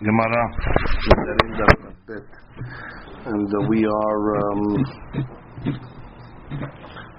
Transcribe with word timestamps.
Gemara, 0.00 0.44
and 3.26 3.48
uh, 3.48 3.68
we 3.68 3.84
are 3.84 4.36
um, 4.38 4.62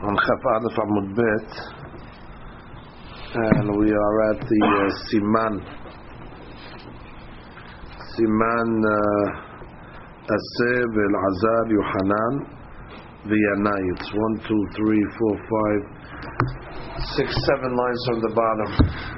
on 0.08 0.16
Chaf 0.16 0.44
Aleph 0.56 0.78
Amud 0.80 1.12
Bet, 1.14 1.50
and 3.36 3.78
we 3.78 3.92
are 3.92 4.32
at 4.32 4.40
the 4.40 4.62
uh, 4.64 4.90
Siman, 5.12 5.60
Siman 8.16 8.72
uh, 8.88 9.28
Aseh 10.32 10.88
Azar 11.28 11.64
Yohanan 11.68 12.34
V'Yanai. 13.28 13.84
It's 13.98 14.10
one, 14.14 14.36
two, 14.48 14.64
three, 14.78 15.04
four, 15.20 15.36
five, 15.36 15.82
six, 17.18 17.28
seven 17.46 17.76
lines 17.76 18.02
from 18.08 18.22
the 18.22 18.32
bottom. 18.34 19.09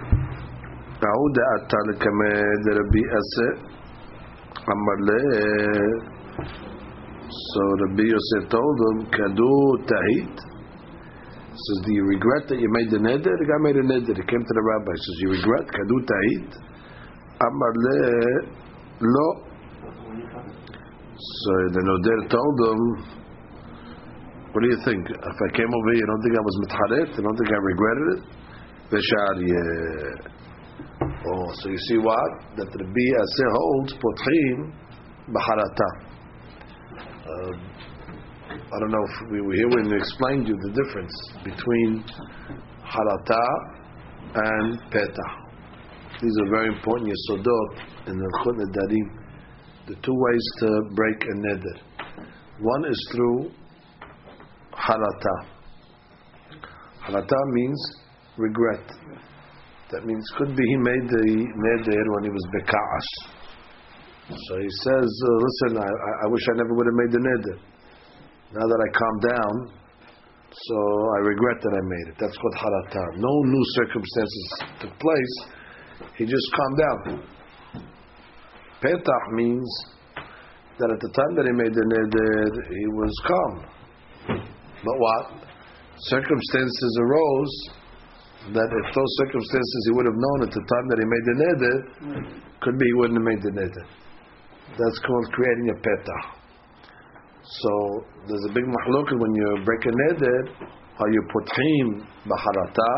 تعود 1.01 1.37
أتى 1.57 1.81
لكمد 1.89 2.65
ربي 2.81 3.03
أسى 3.21 3.49
أمر 4.75 4.97
له 5.09 6.17
so 7.29 7.63
Rabbi 7.83 8.05
Yosef 8.07 8.49
told 8.51 8.77
him 8.87 8.97
Kadu 9.11 9.55
Tahit 9.91 10.37
says 11.65 11.79
do 11.85 11.93
you 11.93 12.05
regret 12.05 12.47
that 12.49 12.59
you 12.59 12.69
made 12.71 12.89
the 12.91 12.99
neder 12.99 13.35
the 13.41 13.47
guy 13.51 13.59
made 13.67 13.77
a 13.77 13.83
neder 13.83 14.15
he 14.15 14.25
came 14.31 14.45
to 14.49 14.55
the 14.59 14.65
rabbi 14.71 14.95
says 15.05 15.17
you 15.25 15.31
regret 15.31 15.67
Kadu 15.77 15.97
Tahit 16.11 16.49
Amar 17.47 17.73
le 17.85 17.97
Lo 19.01 19.29
so 21.17 21.53
the 21.77 21.83
Noder 21.89 22.29
told 22.29 22.57
him 22.69 22.81
what 24.53 24.61
do 24.63 24.69
you 24.69 24.81
think 24.85 25.03
if 25.11 25.39
I 25.47 25.49
came 25.57 25.69
over 25.69 25.89
here 25.93 26.01
you 26.01 26.07
don't 26.07 26.23
think 26.23 26.37
I 26.37 26.45
was 26.49 26.57
mitharet 26.65 27.09
you 27.17 27.23
don't 27.25 27.37
think 27.37 27.51
I 27.51 27.61
regretted 27.73 28.09
it 28.15 28.23
Veshar 28.93 29.35
yeah 29.51 30.37
Oh, 31.24 31.54
so 31.54 31.70
you 31.70 31.78
see 31.78 31.98
what? 31.98 32.32
That 32.58 32.66
Rabbi 32.66 33.08
Aseh 33.22 33.50
holds 33.54 33.94
potchim 33.94 34.74
b'harata. 35.30 35.90
Uh, 37.22 37.72
I 38.52 38.80
don't 38.80 38.90
know 38.90 39.06
if 39.06 39.32
we 39.32 39.42
were 39.42 39.54
here 39.54 39.70
when 39.70 39.92
we 39.92 39.98
explained 39.98 40.48
you 40.48 40.56
the 40.56 40.84
difference 40.84 41.14
between 41.44 42.04
harata 42.84 43.46
and 44.34 44.80
peta. 44.90 45.28
These 46.22 46.38
are 46.42 46.50
very 46.50 46.74
important 46.74 47.12
yesodot 47.12 48.08
in 48.08 48.18
the 48.18 48.30
Chut 48.44 48.56
Nedarim. 48.56 49.08
The 49.90 49.96
two 50.02 50.16
ways 50.16 50.46
to 50.60 50.82
break 50.96 51.24
a 51.24 51.36
neder. 51.38 51.78
One 52.62 52.86
is 52.86 53.10
through 53.12 53.52
harata. 54.74 55.36
Harata 57.06 57.38
means 57.52 57.98
regret 58.38 58.92
that 59.92 60.06
means 60.06 60.24
could 60.38 60.56
be 60.56 60.64
he 60.64 60.78
made 60.78 61.06
the 61.12 61.26
neder 61.52 62.04
when 62.16 62.24
he 62.24 62.32
was 62.32 62.46
beka'as. 62.56 63.08
So 64.32 64.54
he 64.58 64.72
says, 64.88 65.10
uh, 65.12 65.32
listen, 65.44 65.84
I, 65.84 65.92
I 66.24 66.28
wish 66.32 66.44
I 66.48 66.56
never 66.56 66.74
would 66.74 66.88
have 66.88 67.00
made 67.04 67.12
the 67.12 67.24
neder. 67.24 67.58
Now 68.56 68.66
that 68.68 68.80
I 68.80 68.90
calmed 68.96 69.24
down, 69.28 69.54
so 70.52 70.78
I 71.16 71.20
regret 71.28 71.58
that 71.64 71.74
I 71.76 71.84
made 71.84 72.08
it. 72.12 72.16
That's 72.20 72.38
called 72.38 72.56
harata. 72.56 73.04
No 73.20 73.34
new 73.44 73.64
circumstances 73.84 74.46
took 74.80 75.00
place. 75.00 75.36
He 76.18 76.26
just 76.26 76.48
calmed 76.56 76.78
down. 76.80 77.24
Petah 78.84 79.24
means 79.34 79.68
that 80.80 80.90
at 80.92 81.00
the 81.00 81.12
time 81.14 81.36
that 81.36 81.46
he 81.46 81.54
made 81.54 81.74
the 81.74 81.86
neder, 81.86 82.48
he 82.68 82.88
was 82.96 83.14
calm. 83.28 83.54
But 84.84 84.98
what? 84.98 85.26
Circumstances 85.98 87.00
arose 87.00 87.70
that 88.50 88.70
if 88.74 88.88
those 88.90 89.12
circumstances 89.22 89.82
he 89.86 89.94
would 89.94 90.10
have 90.10 90.18
known 90.18 90.40
at 90.50 90.52
the 90.52 90.64
time 90.66 90.86
that 90.90 90.98
he 90.98 91.06
made 91.06 91.26
the 91.30 91.36
neder, 91.46 91.76
could 92.66 92.78
be 92.82 92.86
he 92.90 92.96
wouldn't 92.98 93.22
have 93.22 93.28
made 93.30 93.42
the 93.46 93.54
neder. 93.54 93.86
That's 94.82 95.00
called 95.06 95.30
creating 95.30 95.70
a 95.70 95.78
peta. 95.78 96.18
So 97.46 97.72
there's 98.26 98.46
a 98.50 98.54
big 98.54 98.66
mahluk 98.66 99.14
when 99.14 99.34
you 99.38 99.62
break 99.62 99.86
a 99.86 99.94
neder, 99.94 100.40
are 100.98 101.12
you 101.14 101.22
putrim 101.30 102.02
b'harata 102.26 102.94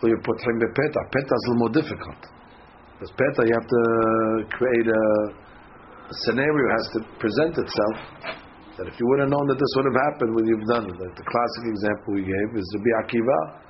or 0.00 0.08
you 0.08 0.16
putrim 0.24 0.56
b'peta? 0.56 1.00
Peta 1.12 1.32
is 1.36 1.44
a 1.44 1.48
little 1.52 1.60
more 1.60 1.74
difficult. 1.76 2.20
Because 2.96 3.12
peta 3.12 3.44
you 3.44 3.52
have 3.52 3.68
to 3.68 3.82
create 4.56 4.88
a, 4.88 5.04
a 6.08 6.14
scenario 6.24 6.64
has 6.80 6.86
to 6.96 6.98
present 7.20 7.60
itself 7.60 7.96
that 8.80 8.88
if 8.88 8.96
you 9.00 9.04
would 9.08 9.20
have 9.20 9.28
known 9.28 9.48
that 9.48 9.56
this 9.60 9.72
would 9.76 9.88
have 9.88 10.00
happened, 10.12 10.32
would 10.36 10.48
you've 10.48 10.68
done 10.68 10.84
it? 10.88 10.96
Like 10.96 11.16
the 11.16 11.24
classic 11.28 11.64
example 11.68 12.08
we 12.16 12.24
gave 12.24 12.48
is 12.56 12.64
the 12.72 12.80
Akiva 13.04 13.65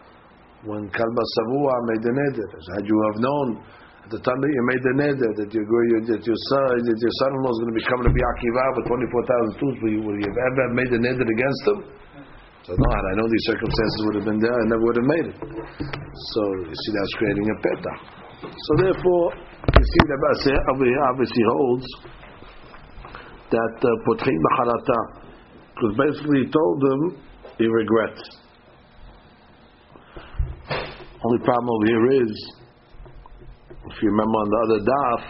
when 0.65 0.89
Kalba 0.89 1.25
Savua 1.37 1.75
made 1.93 2.03
the 2.07 2.13
neder. 2.17 2.49
Had 2.79 2.85
you 2.89 2.99
have 3.13 3.19
known 3.21 3.47
at 4.07 4.11
the 4.15 4.21
time 4.23 4.39
that 4.41 4.49
you 4.49 4.63
made 4.71 4.83
the 4.87 4.95
neder 4.97 5.31
that 5.37 5.51
your 5.53 5.67
that 5.67 6.23
your 6.23 6.41
son 6.49 6.65
that 6.81 6.99
your 7.03 7.15
son-in-law 7.21 7.53
is 7.53 7.59
going 7.61 7.73
to 7.75 7.79
be 7.79 7.87
coming 7.91 8.07
to 8.09 8.15
be 8.15 8.23
Akiva 8.23 8.65
with 8.79 8.87
twenty 8.89 9.09
four 9.13 9.23
thousand 9.27 9.53
tools, 9.61 9.77
would 9.83 9.93
you, 9.93 10.01
would 10.07 10.17
you 10.17 10.29
have 10.31 10.41
ever 10.41 10.65
made 10.73 10.91
the 10.95 11.01
neder 11.03 11.27
against 11.27 11.63
him? 11.69 11.79
So 12.65 12.75
no, 12.75 12.89
I 12.91 13.13
know 13.15 13.27
these 13.31 13.47
circumstances 13.47 13.99
would 14.07 14.17
have 14.19 14.27
been 14.27 14.43
there, 14.43 14.51
I 14.51 14.65
never 14.67 14.83
would 14.83 14.99
have 14.99 15.11
made 15.11 15.27
it. 15.31 15.39
So 15.39 16.41
you 16.67 16.75
see, 16.75 16.91
that's 16.97 17.15
creating 17.15 17.47
a 17.47 17.57
peta. 17.63 17.93
So 18.43 18.71
therefore, 18.83 19.27
you 19.71 19.85
see 19.87 20.05
that 20.11 20.21
obviously 21.15 21.45
holds 21.47 21.87
that 23.51 23.75
potchim 24.03 24.43
uh, 24.59 25.03
because 25.75 25.93
basically 25.95 26.43
he 26.43 26.51
told 26.51 26.77
them 26.83 27.01
he 27.59 27.67
regrets. 27.67 28.46
Only 31.25 31.41
problem 31.45 31.71
over 31.71 31.87
here 31.87 32.07
is, 32.23 32.33
if 33.89 34.03
you 34.03 34.11
remember 34.11 34.37
on 34.37 34.49
the 34.53 34.61
other 34.67 34.81
daf, 34.85 35.23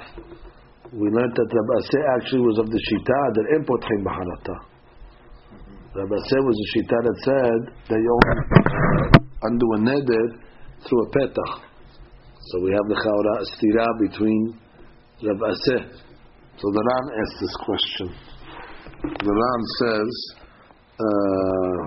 we 0.92 1.06
learned 1.10 1.34
that 1.34 1.46
Rabbi 1.46 1.74
Aseh 1.78 2.02
actually 2.18 2.42
was 2.42 2.58
of 2.58 2.66
the 2.66 2.80
Shita 2.90 3.20
that 3.34 3.46
import 3.54 3.82
potchim 3.82 4.02
b'harata. 4.02 4.56
Rabbi 5.94 6.14
Aseh 6.14 6.42
was 6.42 6.56
a 6.58 6.66
Shita 6.74 6.98
that 7.06 7.16
said 7.22 7.60
that 7.88 8.00
you 8.02 8.10
only 8.18 8.34
undo 9.42 9.66
a 9.74 9.78
neder 9.78 10.26
through 10.88 11.02
a 11.02 11.08
petach. 11.10 11.54
So 12.50 12.60
we 12.62 12.70
have 12.72 12.86
the 12.88 12.94
chawra 12.94 13.44
stira 13.54 13.86
between 14.00 14.58
Rabbi 15.22 15.46
Aseh. 15.46 15.82
So 16.58 16.66
the 16.72 16.82
Ran 16.82 17.04
asked 17.20 17.38
this 17.40 17.56
question. 17.64 18.08
The 19.22 19.32
Ran 19.32 19.60
says, 19.78 20.12
uh, 20.98 21.80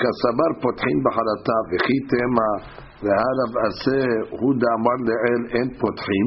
כסבר 0.00 0.50
פותחים 0.62 0.98
בחרטה 1.04 1.58
וכי 1.68 1.98
תמה 2.12 2.50
והרב 3.02 3.52
עשה 3.66 4.02
הוא 4.30 4.54
דאמר 4.62 4.98
לאל 5.08 5.42
אין 5.54 5.68
פותחים 5.80 6.26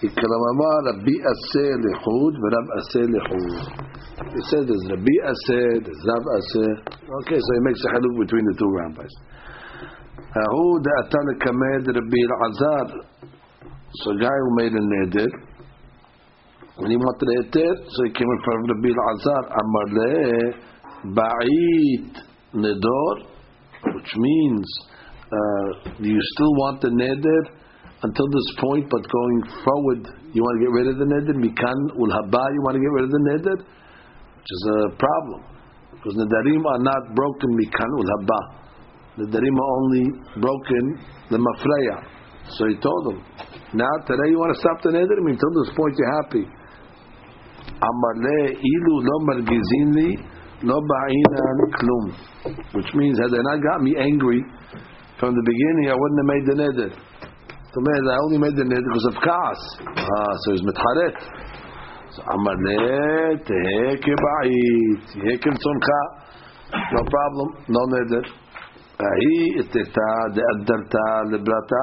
כלומר 0.00 0.76
רבי 0.88 1.16
עשה 1.30 1.66
לחוד 1.84 2.34
ורב 2.42 2.66
עשה 2.78 3.02
לחוד 3.14 3.54
said 4.48 4.64
there's 4.68 4.86
רבי 4.92 5.16
עשה 5.30 5.60
there's 5.84 6.04
עשה 6.38 6.66
okay 7.18 7.38
so 7.44 7.50
he 7.56 7.60
makes 7.68 7.82
a 7.86 7.90
haluk 7.94 8.14
between 8.22 8.44
the 8.50 8.54
two 8.60 8.70
rabbis 8.78 9.14
ההוא 10.36 10.74
דעתה 10.86 11.18
לקמד 11.28 11.82
רבי 11.96 12.20
אלעזר 12.26 12.86
so 14.00 14.10
guy 14.22 14.38
who 14.42 14.50
made 14.60 14.74
a 14.74 14.84
neder 14.92 15.30
of 16.78 17.20
Rabbi 18.70 18.90
Elazar 18.94 19.44
אמר 19.60 19.86
לה 19.96 20.14
בעית 21.04 22.27
nedor, 22.54 23.12
which 23.94 24.12
means 24.16 24.66
uh, 25.28 25.92
you 26.00 26.18
still 26.34 26.52
want 26.64 26.80
the 26.80 26.88
neder 26.88 27.42
until 28.02 28.28
this 28.30 28.48
point, 28.62 28.86
but 28.88 29.02
going 29.02 29.40
forward, 29.64 30.02
you 30.32 30.40
want 30.40 30.54
to 30.56 30.62
get 30.64 30.72
rid 30.72 30.86
of 30.88 30.96
the 30.96 31.08
neder? 31.08 31.34
Mikan 31.34 31.78
ul 31.98 32.10
haba, 32.14 32.42
you 32.54 32.60
want 32.62 32.74
to 32.78 32.82
get 32.82 32.92
rid 32.94 33.04
of 33.04 33.12
the 33.12 33.24
neder, 33.26 33.56
which 33.58 34.50
is 34.50 34.62
a 34.70 34.80
problem 34.96 35.40
because 35.92 36.14
nedarim 36.14 36.62
are 36.62 36.82
not 36.82 37.02
broken 37.14 37.50
mikan 37.58 37.90
ul 37.98 38.08
haba. 38.16 38.40
Nedarim 39.18 39.56
are 39.58 39.72
only 39.82 40.04
broken 40.40 40.84
the 41.30 41.38
mafreya. 41.42 41.96
So 42.54 42.66
he 42.68 42.76
told 42.78 43.12
him, 43.12 43.18
now 43.74 43.90
today 44.06 44.30
you 44.30 44.38
want 44.38 44.54
to 44.54 44.60
stop 44.62 44.80
the 44.80 44.94
neder? 44.94 45.18
I 45.18 45.22
mean, 45.26 45.36
until 45.36 45.52
this 45.60 45.74
point 45.76 45.94
you're 45.98 46.14
happy. 46.22 46.44
Amar 47.82 48.14
ilu 48.56 48.94
lo 49.04 49.16
margizin 49.26 50.22
no 50.62 50.74
ba'inan 50.74 51.58
klum, 51.78 52.04
which 52.74 52.90
means 52.94 53.18
had 53.18 53.30
they 53.30 53.42
not 53.42 53.62
got 53.62 53.82
me 53.82 53.94
angry 53.98 54.42
from 55.18 55.34
the 55.34 55.42
beginning, 55.42 55.90
I 55.90 55.96
wouldn't 55.98 56.20
have 56.22 56.30
made 56.30 56.46
the 56.46 56.56
neder. 56.62 56.90
So 57.74 57.78
man, 57.82 58.02
I 58.06 58.16
only 58.22 58.38
made 58.38 58.54
the 58.54 58.66
neder 58.66 58.86
because 58.86 59.08
of 59.10 59.16
kaas. 59.18 59.60
Ah, 59.98 60.32
so 60.42 60.46
he's 60.54 60.62
mitharet. 60.62 61.16
So 62.14 62.22
amale 62.22 63.34
teheke 63.42 64.14
ba'it, 64.14 64.98
teheke 65.10 65.50
tzoncha, 65.58 66.00
no 66.94 67.02
problem, 67.02 67.48
no 67.66 67.82
neder. 67.94 68.24
Ahi 68.98 69.62
iteta 69.62 70.10
de'addarta 70.34 71.06
lebrata. 71.34 71.82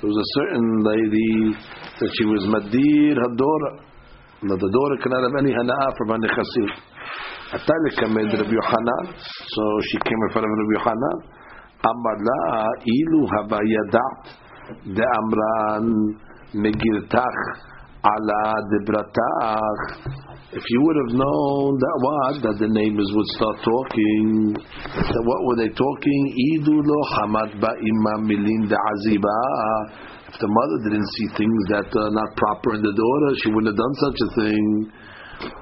There 0.00 0.10
was 0.10 0.18
a 0.18 0.28
certain 0.38 0.82
lady 0.82 1.58
that 1.98 2.10
she 2.18 2.24
was 2.26 2.42
madir 2.46 3.18
hadora. 3.18 3.82
Now 4.42 4.56
the 4.56 4.70
daughter 4.70 4.96
cannot 5.02 5.22
have 5.26 5.36
any 5.42 5.50
hana'ah 5.50 5.90
from 5.98 6.08
her 6.10 6.18
nechasim. 6.22 6.93
Atalikamid 7.54 8.34
Rabbi 8.34 8.50
Yohanan. 8.50 9.04
So 9.14 9.62
she 9.90 9.98
came 10.02 10.18
in 10.26 10.30
front 10.32 10.44
of 10.46 10.50
Rabbi 10.50 10.74
Yohanan. 10.82 11.18
Amarla 11.86 12.40
ilu 12.82 13.20
hava 13.30 13.60
yadat 13.62 14.20
de 14.96 15.04
amran 15.18 15.86
megirtach 16.54 17.38
ala 18.02 18.42
debratach. 18.72 19.82
If 20.54 20.62
you 20.70 20.80
would 20.82 20.98
have 21.02 21.14
known 21.18 21.78
that 21.78 21.96
what 22.02 22.34
that 22.42 22.56
the 22.62 22.70
neighbors 22.70 23.10
would 23.10 23.30
start 23.34 23.56
talking, 23.66 24.54
that 24.54 25.24
what 25.26 25.40
were 25.46 25.58
they 25.58 25.70
talking? 25.74 26.20
Idu 26.58 26.74
lo 26.78 26.98
hamad 27.18 27.58
ba'imam 27.58 28.20
milin 28.26 28.66
aziba. 28.70 29.38
If 30.30 30.38
the 30.38 30.50
mother 30.50 30.78
didn't 30.90 31.10
see 31.18 31.26
things 31.38 31.60
that 31.70 31.90
are 31.90 32.10
not 32.10 32.30
proper 32.34 32.74
in 32.74 32.82
the 32.82 32.94
daughter, 32.94 33.30
she 33.42 33.50
wouldn't 33.50 33.70
have 33.70 33.78
done 33.78 33.94
such 34.02 34.18
a 34.18 34.30
thing. 34.42 34.66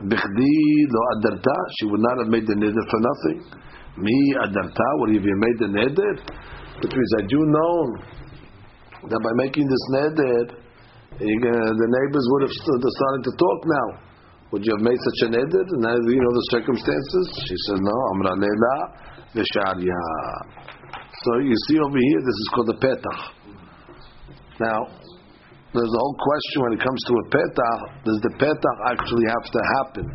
Bichdi 0.06 0.56
lo 0.90 1.00
adarta. 1.16 1.56
She 1.78 1.86
would 1.86 2.00
not 2.00 2.18
have 2.24 2.28
made 2.28 2.46
the 2.46 2.54
neder 2.54 2.84
for 2.90 3.00
nothing. 3.00 3.38
Me 3.98 4.34
adarta. 4.44 4.88
Would 5.00 5.14
have 5.14 5.24
you 5.24 5.38
made 5.38 5.58
the 5.58 5.70
neder? 5.72 6.14
Which 6.82 6.92
means 6.92 7.12
had 7.18 7.30
you 7.30 7.44
know 7.46 7.76
that 9.08 9.20
by 9.22 9.32
making 9.44 9.66
this 9.68 9.84
neder 9.92 10.62
uh, 11.12 11.70
the 11.76 11.88
neighbors 11.92 12.24
would 12.32 12.42
have 12.48 12.54
started 12.56 13.22
to 13.22 13.32
talk 13.36 13.60
now. 13.68 13.88
Would 14.52 14.64
you 14.64 14.72
have 14.76 14.84
made 14.84 15.00
such 15.00 15.28
a 15.28 15.38
edit? 15.38 15.66
And 15.76 15.80
now 15.80 15.96
you 15.96 16.20
know 16.20 16.34
the 16.36 16.48
circumstances? 16.52 17.24
She 17.48 17.56
said, 17.68 17.80
no, 17.80 17.96
Amra 18.12 18.36
Leila 18.36 18.76
Vesharia. 19.32 20.02
So 21.24 21.38
you 21.40 21.56
see 21.68 21.78
over 21.80 21.96
here, 21.96 22.20
this 22.20 22.36
is 22.36 22.48
called 22.52 22.68
the 22.68 22.78
petach. 22.80 23.22
Now, 24.60 24.88
there's 25.72 25.88
a 25.88 26.00
whole 26.04 26.18
question 26.20 26.62
when 26.68 26.72
it 26.76 26.82
comes 26.84 27.00
to 27.08 27.14
a 27.16 27.24
petach. 27.32 28.04
Does 28.04 28.20
the 28.20 28.32
petach 28.36 28.78
actually 28.92 29.24
have 29.24 29.46
to 29.48 29.60
happen? 29.80 30.06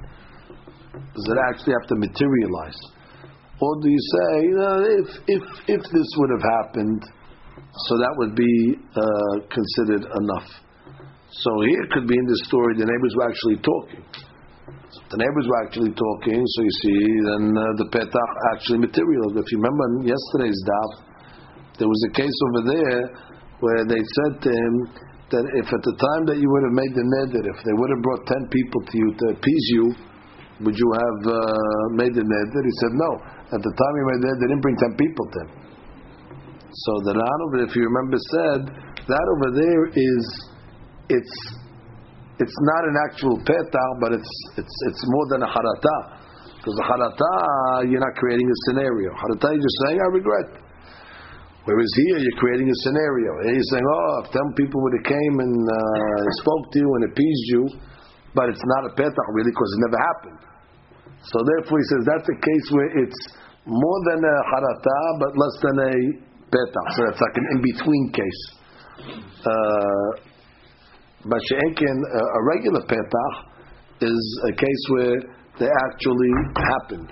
Does 1.18 1.28
it 1.34 1.40
actually 1.50 1.74
have 1.82 1.88
to 1.90 1.98
materialize? 1.98 2.78
Or 3.58 3.72
do 3.82 3.90
you 3.90 3.98
say, 3.98 4.30
you 4.46 4.58
know, 4.62 4.78
if, 4.86 5.10
if, 5.26 5.44
if 5.66 5.82
this 5.90 6.10
would 6.22 6.32
have 6.38 6.46
happened, 6.62 7.02
so 7.90 7.92
that 7.98 8.14
would 8.22 8.36
be 8.38 8.78
uh, 8.94 9.36
considered 9.50 10.06
enough? 10.06 10.50
So 11.42 11.50
here 11.66 11.86
could 11.90 12.06
be 12.06 12.14
in 12.14 12.28
this 12.30 12.46
story 12.46 12.78
the 12.78 12.86
neighbors 12.86 13.14
were 13.18 13.26
actually 13.26 13.58
talking. 13.66 14.06
The 15.10 15.18
neighbors 15.18 15.46
were 15.50 15.62
actually 15.66 15.94
talking, 15.98 16.38
so 16.38 16.60
you 16.62 16.76
see, 16.86 17.02
then 17.34 17.44
uh, 17.58 17.64
the 17.82 17.90
petach 17.90 18.34
actually 18.54 18.86
material. 18.86 19.34
If 19.42 19.50
you 19.50 19.58
remember 19.58 19.84
in 19.90 20.14
yesterday's 20.14 20.62
daf, 20.70 20.92
there 21.82 21.90
was 21.90 22.02
a 22.10 22.14
case 22.14 22.38
over 22.54 22.62
there 22.70 23.02
where 23.58 23.84
they 23.90 24.02
said 24.06 24.34
to 24.46 24.50
him 24.54 24.74
that 25.30 25.44
if 25.60 25.68
at 25.68 25.84
the 25.84 25.96
time 26.00 26.24
that 26.32 26.38
you 26.40 26.48
would 26.48 26.64
have 26.64 26.78
made 26.78 26.94
the 26.96 27.04
neder, 27.04 27.44
if 27.44 27.60
they 27.68 27.76
would 27.76 27.92
have 27.92 28.04
brought 28.04 28.24
ten 28.28 28.44
people 28.48 28.82
to 28.88 28.96
you 28.96 29.10
to 29.12 29.26
appease 29.36 29.66
you, 29.76 29.86
would 30.64 30.78
you 30.80 30.90
have 30.96 31.20
uh, 31.28 31.38
made 32.00 32.16
the 32.16 32.24
neder? 32.24 32.62
He 32.64 32.76
said 32.80 32.94
no. 32.96 33.12
At 33.52 33.62
the 33.62 33.74
time 33.76 33.94
he 34.00 34.04
made 34.08 34.20
the 34.24 34.28
neder, 34.32 34.40
they 34.40 34.50
didn't 34.56 34.64
bring 34.64 34.80
ten 34.80 34.94
people 34.96 35.26
to 35.28 35.38
him. 35.44 35.52
So 36.72 36.92
the 37.04 37.14
Ran 37.16 37.40
over, 37.48 37.58
if 37.68 37.74
you 37.76 37.84
remember, 37.84 38.18
said 38.32 38.62
that 39.08 39.26
over 39.36 39.48
there 39.56 39.84
is 39.96 40.24
it's 41.10 41.36
it's 42.40 42.58
not 42.76 42.82
an 42.86 42.96
actual 43.10 43.36
petah, 43.44 43.90
but 44.00 44.14
it's 44.14 44.32
it's 44.56 44.76
it's 44.88 45.04
more 45.12 45.26
than 45.36 45.44
a 45.44 45.50
harata. 45.50 45.98
Because 46.56 46.78
a 46.84 46.88
harata, 46.88 47.90
you're 47.90 48.04
not 48.04 48.16
creating 48.20 48.48
a 48.48 48.58
scenario. 48.68 49.12
Harata, 49.16 49.56
you're 49.56 49.64
just 49.64 49.80
saying, 49.88 50.00
I 50.00 50.10
regret. 50.12 50.67
Whereas 51.68 51.92
here, 52.00 52.24
you're 52.24 52.40
creating 52.40 52.72
a 52.72 52.78
scenario. 52.88 53.44
Here 53.44 53.60
you're 53.60 53.72
saying, 53.76 53.84
oh, 53.84 54.24
if 54.24 54.32
ten 54.32 54.48
people 54.56 54.80
would 54.88 54.96
have 55.04 55.08
came 55.12 55.36
and 55.44 55.56
uh, 55.68 56.24
spoke 56.40 56.72
to 56.72 56.78
you 56.80 56.88
and 56.96 57.12
appeased 57.12 57.48
you, 57.52 57.64
but 58.32 58.48
it's 58.48 58.64
not 58.64 58.88
a 58.88 58.92
petah 58.96 59.26
really 59.36 59.52
because 59.52 59.72
it 59.76 59.80
never 59.84 60.00
happened. 60.00 60.40
So 61.28 61.38
therefore, 61.44 61.76
he 61.76 61.86
says 61.92 62.02
that's 62.08 62.30
a 62.32 62.40
case 62.40 62.68
where 62.72 62.92
it's 63.04 63.20
more 63.68 64.00
than 64.08 64.24
a 64.24 64.36
harata, 64.48 65.00
but 65.20 65.32
less 65.36 65.56
than 65.60 65.76
a 65.92 65.96
petah. 66.56 66.86
So 66.96 67.00
that's 67.04 67.20
like 67.20 67.36
an 67.36 67.48
in-between 67.60 68.16
case. 68.16 68.42
Uh, 69.44 70.10
but 71.28 71.40
she'enkin, 71.52 71.98
a 72.00 72.42
regular 72.48 72.80
petach 72.88 73.36
is 74.08 74.24
a 74.48 74.54
case 74.56 74.84
where 74.88 75.20
they 75.60 75.68
actually 75.68 76.32
happened, 76.56 77.12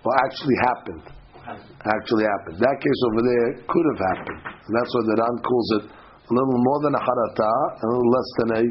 or 0.00 0.12
actually 0.24 0.56
happened. 0.64 1.19
Actually 1.58 2.24
happened. 2.28 2.56
That 2.60 2.76
case 2.78 3.00
over 3.10 3.22
there 3.24 3.46
could 3.64 3.86
have 3.96 4.00
happened. 4.14 4.40
And 4.46 4.72
that's 4.76 4.90
why 4.94 5.02
the 5.08 5.16
Ran 5.18 5.36
calls 5.42 5.68
it 5.80 5.84
a 5.90 6.32
little 6.32 6.60
more 6.62 6.80
than 6.86 6.94
a 6.94 7.02
harata, 7.02 7.50
a 7.50 7.86
little 7.90 8.10
less 8.10 8.28
than 8.38 8.48
a 8.54 8.62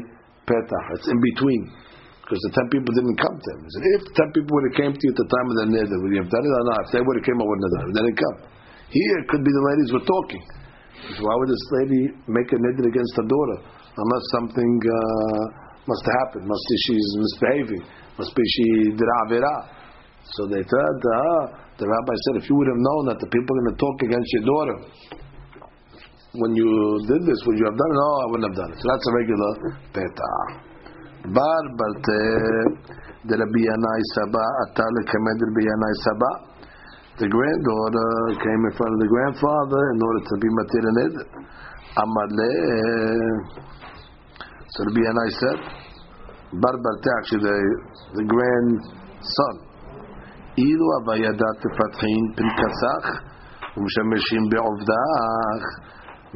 petah. 0.48 0.82
It's 0.96 1.08
in 1.10 1.18
between. 1.20 1.62
Because 2.24 2.40
the 2.46 2.52
ten 2.54 2.66
people 2.70 2.94
didn't 2.94 3.18
come 3.18 3.36
to 3.36 3.48
him. 3.58 3.60
He 3.66 3.70
said, 3.74 3.84
if 3.98 4.02
ten 4.14 4.28
people 4.32 4.54
would 4.54 4.66
have 4.70 4.78
came 4.78 4.92
to 4.94 5.02
you 5.02 5.12
at 5.12 5.18
the 5.18 5.28
time 5.28 5.46
of 5.50 5.56
the 5.60 5.66
neder, 5.74 5.98
would 5.98 6.14
you 6.14 6.22
have 6.22 6.30
done 6.30 6.46
it 6.46 6.52
or 6.54 6.64
not? 6.70 6.80
If 6.86 6.90
they 6.94 7.02
would 7.02 7.16
have 7.18 7.26
came, 7.26 7.38
I 7.42 7.44
wouldn't 7.44 7.66
have 7.66 7.74
done 7.74 7.84
it. 7.90 7.92
They 7.98 8.04
didn't 8.06 8.20
come. 8.22 8.36
Here, 8.94 9.14
it 9.18 9.26
could 9.26 9.42
be 9.42 9.50
the 9.50 9.64
ladies 9.74 9.90
were 9.90 10.06
talking. 10.06 10.44
So 11.16 11.26
why 11.26 11.34
would 11.42 11.50
this 11.50 11.66
lady 11.82 12.02
make 12.30 12.48
a 12.54 12.58
neder 12.58 12.86
against 12.86 13.18
her 13.18 13.26
daughter? 13.26 13.80
unless 13.96 14.24
something 14.32 14.72
uh, 14.80 15.42
must 15.86 16.02
have 16.06 16.16
happened. 16.24 16.44
Must 16.46 16.66
be 16.70 16.76
she's 16.86 17.08
misbehaving. 17.18 17.82
Must 18.18 18.34
be 18.34 18.44
she 18.46 18.66
did 18.94 19.10
avera. 19.24 19.54
So 20.24 20.46
they 20.46 20.62
said, 20.62 20.96
uh, 21.00 21.42
the 21.80 21.86
rabbi 21.88 22.14
said, 22.28 22.42
if 22.42 22.48
you 22.48 22.56
would 22.56 22.68
have 22.68 22.78
known 22.80 23.02
that 23.08 23.18
the 23.18 23.30
people 23.32 23.52
are 23.56 23.60
going 23.64 23.74
to 23.74 23.80
talk 23.80 23.96
against 24.04 24.30
your 24.36 24.44
daughter 24.44 24.76
when 26.32 26.54
you 26.54 26.70
did 27.10 27.26
this, 27.26 27.38
would 27.46 27.58
you 27.58 27.66
have 27.66 27.74
done 27.74 27.90
it? 27.90 27.98
No, 27.98 28.10
I 28.22 28.26
wouldn't 28.30 28.46
have 28.54 28.58
done 28.62 28.70
it. 28.70 28.78
So 28.78 28.86
that's 28.86 29.02
a 29.02 29.14
regular 29.18 29.52
peta. 29.90 30.30
Bar 31.34 31.62
balte 31.74 32.20
de 33.26 33.34
Rabbi 33.34 33.64
Saba 34.14 34.44
atal 34.62 34.94
kamed 35.10 35.40
Rabbi 35.42 35.66
Saba. 36.06 36.30
The 37.18 37.26
granddaughter 37.28 38.40
came 38.40 38.62
in 38.64 38.72
front 38.78 38.94
of 38.94 39.00
the 39.02 39.10
grandfather 39.10 39.82
in 39.92 39.98
order 40.00 40.22
to 40.24 40.34
be 40.38 40.48
matir 40.54 40.84
Amaleh. 41.98 43.60
So 44.70 44.84
Rabbi 44.86 45.02
Yanai 45.02 45.30
said, 45.34 45.58
Bar 46.62 46.76
Barte, 46.78 47.10
actually 47.18 47.42
the, 47.42 47.58
the 48.14 48.24
grandson. 48.24 49.69
אילו 50.58 50.86
תפתחין 51.62 52.22
פנקסך 52.36 53.04
ומשמשים 53.76 54.42
בעובדך 54.50 55.62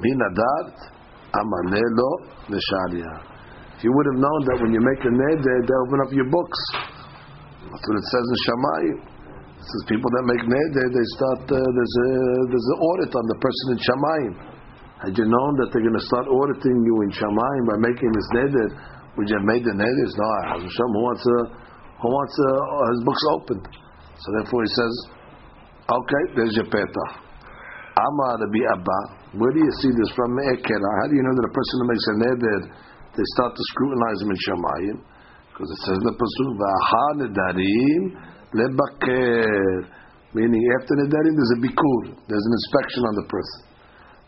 מן 0.02 0.20
אמנה 1.38 1.84
לו 1.98 2.10
לשעליה. 2.52 3.34
You 3.82 3.92
would 3.92 4.08
have 4.12 4.20
known 4.24 4.40
that 4.48 4.56
when 4.62 4.72
you 4.72 4.80
make 4.80 5.02
a 5.04 5.12
neder, 5.12 5.56
they 5.66 5.76
open 5.84 5.98
up 6.06 6.10
your 6.14 6.28
books. 6.30 6.60
That's 7.68 7.84
what 7.84 7.96
it 8.00 8.06
says 8.08 8.26
in 8.32 8.38
Shamayim. 8.46 8.98
It 9.60 9.66
says 9.68 9.82
people 9.92 10.08
that 10.14 10.24
make 10.24 10.40
neder, 10.40 10.86
they 10.88 11.06
start, 11.18 11.40
uh, 11.52 11.58
there's, 11.58 11.96
a, 12.06 12.10
there's 12.48 12.68
an 12.70 12.78
audit 12.80 13.12
on 13.12 13.26
the 13.28 13.38
person 13.44 13.66
in 13.74 13.78
Shamayim. 13.84 14.34
Had 15.04 15.12
you 15.20 15.26
known 15.28 15.52
that 15.60 15.68
they're 15.68 15.84
going 15.84 16.00
to 16.00 16.06
start 16.08 16.24
auditing 16.32 16.78
you 16.86 16.94
in 17.04 17.10
Shamayim 17.12 17.64
by 17.68 17.78
making 17.82 18.08
this 18.14 18.28
neder, 18.40 18.66
would 19.18 19.26
you 19.28 19.36
have 19.36 19.48
made 19.52 19.64
the 19.68 19.76
neder? 19.76 20.06
No, 20.16 20.26
Hashem, 20.54 20.90
who 20.96 21.02
wants, 21.04 21.24
a, 21.28 21.38
who 22.00 22.08
wants 22.08 22.34
a, 22.40 22.50
his 22.88 23.02
books 23.04 23.24
opened? 23.36 23.64
So 24.23 24.27
therefore 24.39 24.61
he 24.63 24.71
says, 24.75 24.93
okay, 25.87 26.23
there's 26.35 26.55
your 26.59 26.67
petah. 26.67 27.09
Amar 27.99 28.33
Rabbi 28.39 28.61
Abba, 28.75 28.99
where 29.35 29.51
do 29.51 29.59
you 29.59 29.73
see 29.83 29.91
this 29.91 30.11
from? 30.15 30.31
How 30.35 31.05
do 31.07 31.13
you 31.15 31.23
know 31.23 31.35
that 31.35 31.47
a 31.47 31.53
person 31.55 31.75
who 31.79 31.87
makes 31.91 32.05
a 32.07 32.15
neder, 32.23 32.59
they 33.15 33.25
start 33.35 33.51
to 33.55 33.63
scrutinize 33.75 34.19
him 34.23 34.31
in 34.31 34.39
Shamayim? 34.47 34.97
Because 35.51 35.69
it 35.75 35.79
says 35.83 35.97
in 35.99 36.07
the 36.07 36.15
pasuk, 36.15 36.49
"V'aha 36.55 37.05
nedarim 37.19 38.03
lebaker," 38.55 39.83
meaning 40.31 40.63
after 40.79 40.95
nedarim 40.95 41.33
there's 41.35 41.53
a 41.55 41.61
bikur, 41.67 42.03
there's 42.27 42.45
an 42.47 42.55
inspection 42.59 43.03
on 43.03 43.15
the 43.19 43.27
person. 43.27 43.61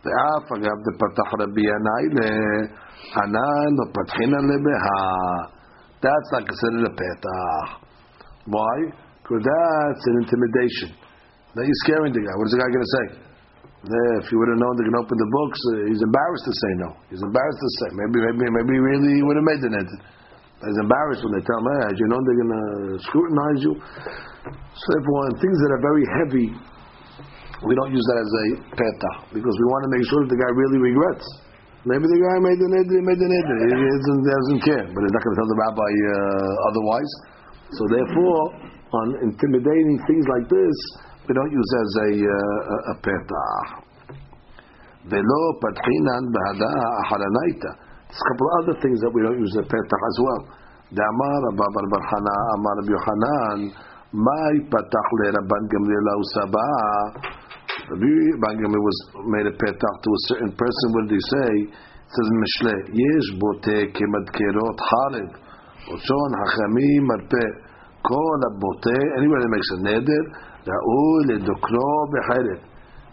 ואף 0.06 0.46
אגב 0.58 0.78
דפתח 0.86 1.30
רבי 1.40 1.62
ינאי 1.62 2.06
לענן 2.18 3.74
ופתחינן 3.82 4.46
לבהה. 4.52 5.62
That's 6.02 6.30
like 6.34 6.46
considered 6.50 6.86
a 6.90 6.94
petach. 7.00 7.70
Why? 8.46 8.78
Because 9.27 9.43
that's 9.43 10.05
an 10.07 10.17
intimidation. 10.23 10.95
Now 11.59 11.67
you're 11.67 11.83
scaring 11.83 12.15
the 12.15 12.23
guy. 12.23 12.31
What 12.39 12.47
is 12.47 12.55
the 12.55 12.63
guy 12.63 12.71
going 12.71 12.87
to 12.87 12.95
say? 12.95 13.07
If 14.23 14.31
he 14.31 14.35
would 14.39 14.51
have 14.55 14.63
known 14.63 14.79
they 14.79 14.87
can 14.87 14.99
open 14.99 15.19
the 15.19 15.31
books, 15.31 15.59
uh, 15.59 15.71
he's 15.91 16.03
embarrassed 16.03 16.47
to 16.47 16.55
say 16.55 16.73
no. 16.79 16.91
He's 17.11 17.23
embarrassed 17.27 17.59
to 17.59 17.71
say. 17.83 17.89
Maybe, 17.99 18.19
maybe, 18.23 18.47
maybe 18.55 18.75
really 18.79 19.11
he 19.19 19.23
would 19.27 19.39
have 19.39 19.47
made 19.47 19.63
the 19.67 19.71
net. 19.75 19.91
He's 20.63 20.79
embarrassed 20.79 21.27
when 21.27 21.35
they 21.35 21.43
tell 21.43 21.59
him, 21.59 21.67
hey, 21.67 21.99
you 21.99 22.07
know 22.07 22.19
they're 22.23 22.41
going 22.47 22.55
to 22.55 22.65
scrutinize 23.03 23.61
you. 23.67 23.73
So 23.75 24.87
everyone, 24.95 25.35
things 25.43 25.59
that 25.59 25.71
are 25.75 25.83
very 25.83 26.05
heavy 26.23 26.49
we 27.65 27.73
don't 27.73 27.89
use 27.89 28.05
that 28.05 28.19
as 28.21 28.29
a 28.29 28.45
peta 28.77 29.13
because 29.33 29.55
we 29.57 29.67
want 29.73 29.89
to 29.89 29.91
make 29.97 30.05
sure 30.05 30.21
that 30.21 30.29
the 30.29 30.37
guy 30.37 30.51
really 30.53 30.93
regrets. 30.93 31.25
Maybe 31.89 32.05
the 32.05 32.21
guy 32.21 32.37
made 32.43 32.59
the 32.59 32.69
neder, 32.69 33.01
made 33.01 33.17
the 33.17 33.29
neder. 33.31 33.57
He 33.65 33.71
doesn't, 33.73 34.23
doesn't 34.27 34.63
care, 34.67 34.85
but 34.91 35.01
he's 35.07 35.15
not 35.15 35.23
going 35.23 35.35
to 35.35 35.41
tell 35.41 35.51
the 35.55 35.61
rabbi 35.65 35.93
uh, 36.05 36.69
otherwise. 36.69 37.11
So 37.79 37.83
therefore, 37.89 38.41
on 38.93 39.07
intimidating 39.23 39.99
things 40.07 40.25
like 40.31 40.47
this, 40.47 40.77
we 41.27 41.35
don't 41.35 41.51
use 41.51 41.71
as 41.75 41.91
a 42.07 42.11
uh, 42.23 42.93
a 42.93 42.95
peta. 43.03 43.47
Velo 45.11 45.43
patchinan. 45.63 46.23
There's 46.31 48.23
a 48.23 48.27
couple 48.31 48.47
of 48.47 48.55
other 48.63 48.77
things 48.83 48.99
that 49.03 49.11
we 49.11 49.23
don't 49.23 49.39
use 49.39 49.55
a 49.59 49.67
peta 49.67 49.97
as 50.11 50.17
well. 50.23 50.41
Damar 50.95 51.41
Abba 51.51 51.67
Bar 51.67 51.87
Barhana 51.91 52.37
Amar 52.55 52.79
Yohanan. 52.87 53.59
Mai 54.15 54.55
patach 54.71 55.11
le 55.19 55.27
Rabban 55.35 55.63
Gamliel 55.67 56.09
Usaba. 56.23 56.67
Rabban 57.91 58.55
Gamliel 58.63 58.83
was 58.83 58.99
made 59.27 59.47
a 59.47 59.55
petach 59.55 59.97
to 60.03 60.11
a 60.11 60.21
certain 60.31 60.53
person. 60.55 60.87
What 60.95 61.09
did 61.11 61.19
he 61.19 61.23
say? 61.35 61.53
It 62.07 62.15
says 62.15 62.31
Mishle, 62.39 62.77
Yesh 62.95 63.29
bote 63.35 63.91
kemadkerot 63.91 64.79
halib, 64.79 65.31
otzon 65.91 66.31
hachamim 66.39 67.03
marpe, 67.03 67.67
abote, 68.07 68.95
anybody 69.19 69.41
that 69.43 69.53
makes 69.53 69.71
a 69.75 69.79
neder, 69.83 70.23
ra'ul 70.67 71.21
ledokro 71.33 71.91
beharet. 72.15 72.63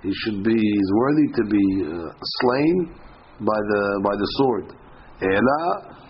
He 0.04 0.12
should 0.24 0.44
be, 0.44 0.54
he's 0.54 0.92
worthy 0.94 1.28
to 1.32 1.44
be 1.48 1.66
uh, 1.88 2.12
slain 2.44 2.92
by 3.40 3.56
the 3.56 3.82
by 4.04 4.14
the 4.14 4.28
sword. 4.38 4.66
Ela, 5.24 5.62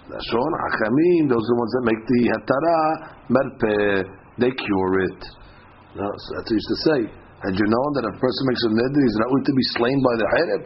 lashon 0.09 0.51
hachamim, 0.65 1.29
those 1.29 1.43
are 1.43 1.51
the 1.53 1.59
ones 1.61 1.71
that 1.77 1.83
make 1.85 2.01
the 2.01 2.21
hatara, 2.33 2.79
marpe, 3.29 4.05
they 4.39 4.49
cure 4.49 4.99
it. 5.05 5.21
No, 5.93 6.09
so 6.09 6.27
that's 6.33 6.49
what 6.49 6.49
he 6.49 6.55
used 6.57 6.71
to 6.73 6.79
say. 6.89 6.99
Had 7.45 7.53
you 7.59 7.67
known 7.67 7.89
that 8.01 8.05
a 8.07 8.13
person 8.17 8.43
makes 8.49 8.63
a 8.65 8.71
neder, 8.73 9.01
he's 9.03 9.19
not 9.19 9.29
to 9.45 9.53
be 9.53 9.65
slain 9.77 9.97
by 10.01 10.15
the 10.17 10.27
hereb. 10.31 10.63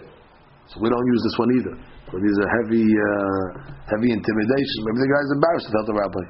So 0.71 0.79
we 0.79 0.87
don't 0.87 1.07
use 1.09 1.21
this 1.25 1.37
one 1.39 1.51
either. 1.57 1.75
But 2.07 2.19
these 2.23 2.37
are 2.39 2.51
heavy, 2.63 2.87
uh, 2.87 3.45
heavy 3.91 4.15
intimidation. 4.15 4.79
Maybe 4.87 4.99
the 5.03 5.11
guy's 5.11 5.31
embarrassed 5.35 5.67
to 5.67 5.71
tell 5.75 5.87
the 5.91 5.97
rabbi. 5.99 6.23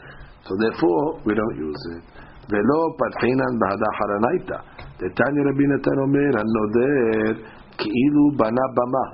So 0.47 0.52
therefore, 0.59 1.23
we 1.26 1.32
don't 1.35 1.56
use 1.68 1.82
it. 1.97 2.02
ולא 2.50 2.80
פתחינן 2.99 3.52
בהדה 3.61 3.90
חרנייתא. 3.99 4.59
דתניא 5.00 5.42
רבי 5.49 5.66
נתן 5.73 5.97
אומר, 6.04 6.30
הנודר 6.40 7.32
כאילו 7.80 8.25
בנה 8.38 8.66
במה. 8.76 9.06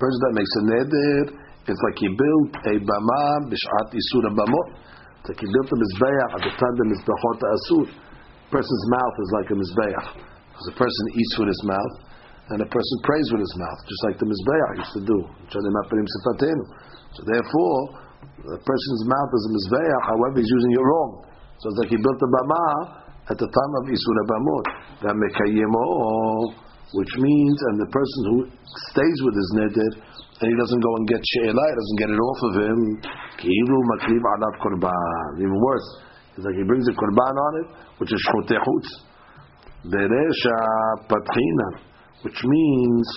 Person 0.00 0.20
that 0.24 0.34
makes 0.36 0.54
a 0.60 0.62
neder, 0.70 1.24
it's 1.68 1.82
like 1.86 1.98
he 1.98 2.08
built 2.12 2.52
a 2.68 2.74
bama 2.88 3.24
b'shat 3.48 3.88
isur 3.96 4.24
abamot. 4.28 4.68
It's 5.18 5.28
like 5.32 5.40
he 5.40 5.48
built 5.48 5.68
a 5.72 5.76
mizbeach 5.82 6.30
at 6.36 6.42
the 6.44 6.52
time 6.60 6.74
the 6.76 6.86
mizbechot 6.92 7.40
asur. 7.56 7.86
Person's 8.52 8.86
mouth 8.92 9.16
is 9.24 9.30
like 9.40 9.48
a 9.50 9.56
mizbeach. 9.56 10.06
Because 10.52 10.66
a 10.68 10.76
person 10.76 11.04
eats 11.16 11.34
with 11.40 11.48
his 11.48 11.62
mouth, 11.64 11.94
and 12.52 12.60
a 12.60 12.68
person 12.68 12.96
prays 13.08 13.28
with 13.32 13.40
his 13.40 13.54
mouth, 13.56 13.80
just 13.88 14.02
like 14.04 14.16
the 14.20 14.28
mizbeach 14.28 14.84
used 14.84 14.94
to 15.00 15.02
do. 15.08 15.18
So 17.16 17.20
therefore, 17.24 17.76
a 18.41 18.59
person's 18.61 19.03
mouth 19.05 19.31
is 19.33 19.43
a 19.45 19.51
mizbeach, 19.53 20.01
however 20.09 20.41
he's 20.41 20.49
using 20.49 20.73
it 20.73 20.83
wrong. 20.83 21.25
So 21.61 21.69
it's 21.69 21.79
like 21.85 21.91
he 21.93 21.99
built 22.01 22.17
a 22.17 22.29
bama 22.29 22.65
at 23.29 23.37
the 23.37 23.45
time 23.45 23.73
of 23.77 23.85
Isur 23.85 24.17
Abamot. 24.25 24.65
Which 26.91 27.13
means, 27.15 27.55
and 27.71 27.79
the 27.79 27.87
person 27.87 28.21
who 28.27 28.51
stays 28.91 29.17
with 29.23 29.31
his 29.31 29.49
neder, 29.55 29.89
and 30.41 30.47
he 30.51 30.55
doesn't 30.59 30.83
go 30.83 30.91
and 30.99 31.07
get 31.07 31.23
she'elah, 31.23 31.67
he 31.71 31.75
doesn't 31.79 31.99
get 32.03 32.09
it 32.11 32.19
off 32.19 32.41
of 32.43 32.53
him, 32.67 32.99
ki'ilu 33.39 33.79
makriv 33.95 34.19
alav 34.19 34.59
korban. 34.59 35.39
Even 35.39 35.55
worse, 35.55 35.87
it's 36.35 36.43
like 36.43 36.57
he 36.59 36.63
brings 36.67 36.83
a 36.89 36.91
korban 36.91 37.31
on 37.31 37.53
it, 37.63 37.67
which 37.99 38.11
is 38.11 38.19
shchotechutz. 38.27 39.07
Beresha 39.87 40.59
patchina, 41.07 41.79
which 42.23 42.43
means, 42.43 43.07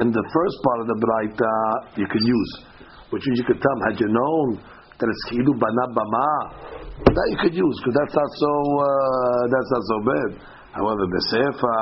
in 0.00 0.08
the 0.10 0.24
first 0.32 0.56
part 0.64 0.80
of 0.80 0.86
the 0.86 0.96
braita, 0.96 1.98
you 2.00 2.06
can 2.08 2.24
use, 2.24 2.64
which 3.10 3.22
means 3.26 3.38
you 3.40 3.46
could 3.46 3.62
tell 3.62 3.76
had 3.90 3.96
you 4.00 4.08
known 4.10 4.58
that 4.98 5.06
it's 5.06 5.22
ki'ilu 5.28 5.52
bana 5.60 5.84
bama, 5.92 6.28
that 7.04 7.26
you 7.32 7.38
could 7.44 7.54
use, 7.54 7.76
because 7.84 7.96
that's 8.00 8.16
not 8.16 8.30
so, 8.40 8.52
uh, 8.80 9.42
that's 9.52 9.70
not 9.70 9.84
so 9.84 9.96
bad. 10.08 10.30
However, 10.76 11.04
Besefa, 11.08 11.76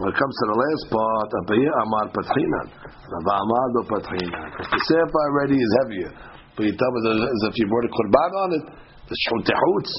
when 0.00 0.08
it 0.12 0.16
comes 0.16 0.34
to 0.36 0.44
the 0.48 0.58
last 0.60 0.84
part, 0.92 1.28
Abayah 1.44 1.72
Amar 1.84 2.06
Patchinan, 2.12 2.66
Rava 3.08 3.32
Amar 3.36 3.66
do 3.72 3.80
Patchinan. 3.88 4.48
Besefa 4.68 5.18
already 5.28 5.56
is 5.56 5.72
heavier, 5.84 6.12
but 6.56 6.64
you 6.68 6.74
tell 6.76 6.92
as 6.92 7.40
if 7.48 7.54
you 7.56 7.66
brought 7.68 7.84
a 7.84 7.92
korban 7.92 8.32
on 8.44 8.50
it, 8.60 8.64
the 9.08 9.16
shutehutz. 9.28 9.92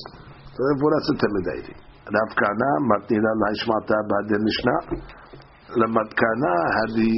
So 0.53 0.59
therefore, 0.61 0.89
that's 0.97 1.09
intimidating. 1.13 1.77
Rav 2.07 2.31
Kana 2.33 2.69
Matnina 2.87 3.31
Laishmata 3.45 3.97
Ba'adin 4.09 4.41
Mishnah. 4.41 4.81
Ramat 5.77 6.09
Kana 6.15 6.53
had 6.81 6.89
the 6.95 7.11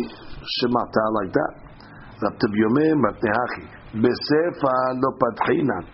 Shemata 0.60 1.04
like 1.22 1.32
that. 1.32 1.69
Rav 2.23 2.35
Tibyomim 2.41 2.97
Matnehachi. 3.05 3.65
Besefa 4.03 4.75
lo 5.01 5.11
Patchinan. 5.21 5.85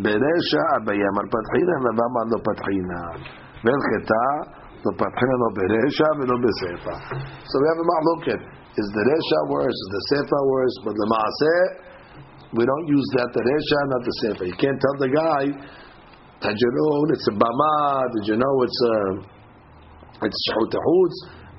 Beresha 0.00 0.62
Abayah 0.78 1.08
Amar 1.10 1.26
Patchinan, 1.32 1.78
Rava 1.86 2.04
Amar 2.08 2.26
lo 2.32 2.38
Patchinan. 2.46 3.18
והלכתה, 3.64 4.24
לא 4.84 4.90
פתחין 5.00 5.34
לו 5.42 5.48
ברשע 5.56 6.08
ולא 6.18 6.36
בספר. 6.44 6.98
So 7.48 7.54
we 7.60 7.66
have 7.72 7.80
a 7.84 7.86
mahloket. 7.92 8.40
Is 8.80 8.88
the 8.96 9.04
resha 9.10 9.40
worse? 9.54 9.78
Is 9.84 9.90
the 9.96 10.02
sefer 10.10 10.42
worse? 10.52 10.76
But 10.84 10.94
the 11.00 11.06
maaseh, 11.14 11.62
we 12.58 12.62
don't 12.70 12.86
use 12.98 13.08
that 13.16 13.28
the 13.32 13.42
resha, 13.50 13.78
not 13.92 14.02
the 14.08 14.14
sefer. 14.20 14.44
You 14.44 14.56
can't 14.60 14.80
tell 14.84 14.96
the 15.00 15.10
guy, 15.14 15.42
did 16.44 16.56
you 16.60 16.70
know 16.76 16.92
it's 17.14 17.28
a 17.32 17.36
bama? 17.40 17.74
Did 18.14 18.24
you 18.30 18.36
know 18.36 18.54
it's 18.66 18.80
a 18.92 18.94
it's 20.26 20.40
shahut 20.48 20.74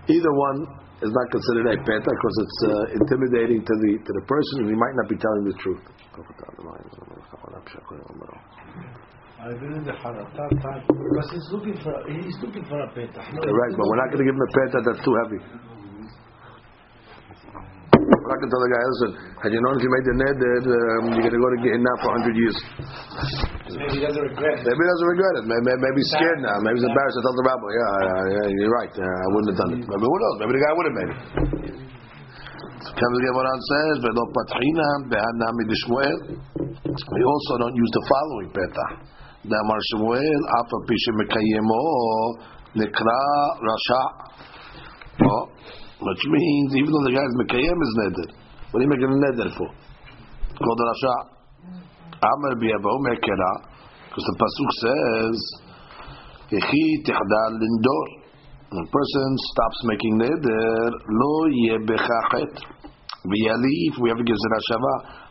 Either 0.07 0.33
one 0.47 0.59
is 1.00 1.12
not 1.12 1.26
considered 1.32 1.66
a 1.72 1.76
peta 1.80 2.10
because 2.12 2.36
it's 2.44 2.58
uh, 2.68 2.96
intimidating 3.00 3.60
to 3.64 3.74
the 3.80 3.92
to 4.04 4.12
the 4.20 4.24
person, 4.28 4.54
and 4.64 4.68
he 4.68 4.76
might 4.76 4.94
not 5.00 5.08
be 5.08 5.16
telling 5.16 5.44
the 5.48 5.56
truth. 5.60 5.80
Because 10.92 11.28
he's 11.32 11.48
looking 11.48 11.76
for 11.80 11.94
he's 12.12 12.36
looking 12.44 12.64
for 12.68 12.78
a 12.84 12.88
petah. 12.92 13.24
Correct, 13.24 13.72
but 13.76 13.84
we're 13.88 14.00
not 14.04 14.12
going 14.12 14.20
to 14.20 14.28
give 14.28 14.36
him 14.36 14.44
a 14.44 14.52
petah 14.52 14.80
that's 14.84 15.00
too 15.00 15.14
heavy. 15.24 15.40
We're 18.29 18.29
not 18.29 18.37
going 18.37 18.45
to 18.45 18.53
tell 18.53 18.63
the 18.63 18.71
guy, 18.71 18.81
listen, 18.85 19.11
had 19.41 19.49
you 19.49 19.61
known 19.65 19.75
if 19.77 19.83
you 19.83 19.91
made 19.91 20.05
the 20.05 20.15
neder, 20.21 20.55
um, 20.61 21.03
you're 21.17 21.25
going 21.25 21.37
to 21.37 21.41
go 21.41 21.49
to 21.49 21.59
get 21.65 21.73
now 21.81 21.95
for 22.05 22.09
100 22.21 22.37
years. 22.37 22.57
Maybe 23.73 23.97
he 23.97 24.01
doesn't 24.05 24.25
regret 24.29 24.61
it. 24.61 24.63
Maybe 24.69 24.81
he 24.81 24.89
doesn't 24.93 25.09
regret 25.09 25.33
it. 25.41 25.43
Maybe, 25.49 25.69
maybe 25.73 25.97
he's 26.05 26.11
scared 26.13 26.39
now. 26.45 26.57
Maybe 26.61 26.77
he's 26.77 26.85
embarrassed 26.85 27.17
to 27.17 27.23
tell 27.25 27.35
the 27.35 27.45
rabbi, 27.49 27.65
yeah, 27.65 27.81
yeah, 27.81 28.23
yeah 28.29 28.47
you're 28.61 28.75
right. 28.77 28.93
Uh, 28.93 29.03
I 29.03 29.27
wouldn't 29.33 29.49
have 29.49 29.59
done 29.59 29.71
it. 29.73 29.81
Maybe 29.89 30.05
who 30.05 30.17
knows? 30.21 30.37
Maybe 30.37 30.53
the 30.53 30.63
guy 30.63 30.71
would 30.77 30.87
have 30.87 30.97
made 31.01 31.09
it. 31.09 31.19
Comes 32.85 33.15
the 33.17 33.25
Gemara 33.25 33.53
says, 33.65 33.93
"Velo 34.05 34.23
patrina 34.29 34.87
behana 35.09 35.47
midishmuel." 35.57 36.17
We 36.85 37.21
also 37.25 37.53
don't 37.57 37.75
use 37.75 37.91
the 37.91 38.03
following 38.07 38.49
petah. 38.53 38.91
דאמר 39.51 39.79
שמואל, 39.89 40.39
אף 40.57 40.69
על 40.73 40.81
פי 40.87 40.95
שמקיימו 41.03 41.85
נקרא 42.75 43.21
רשע. 43.67 44.03
Which 46.01 46.23
means, 46.27 46.75
even 46.75 46.91
though 46.91 47.05
the 47.07 47.15
guy 47.15 47.23
is 47.23 47.35
מקיים 47.39 47.77
his 47.79 47.93
neder, 48.01 48.27
what 48.71 48.79
are 48.79 48.83
you 48.83 48.89
making 48.89 49.11
a 49.11 49.19
neder 49.19 49.49
for? 49.57 49.69
called 50.55 50.79
rasha. 50.79 51.15
Amar 52.15 52.55
bi'abo 52.55 52.91
mekera, 53.03 53.51
because 54.07 54.25
the 54.25 54.35
pasuk 54.39 54.69
says, 54.83 55.37
Yechi 56.51 56.85
tihdal 57.03 57.53
lindor. 57.59 58.07
When 58.69 58.83
a 58.83 58.89
person 58.89 59.29
stops 59.51 59.79
making 59.83 60.19
neder, 60.19 60.91
lo 61.09 61.47
yebechachet. 61.51 62.53
V'yalif, 63.25 63.93
we 64.01 64.09
have 64.09 64.17
to 64.17 64.23
give 64.23 64.35
zera 64.35 64.59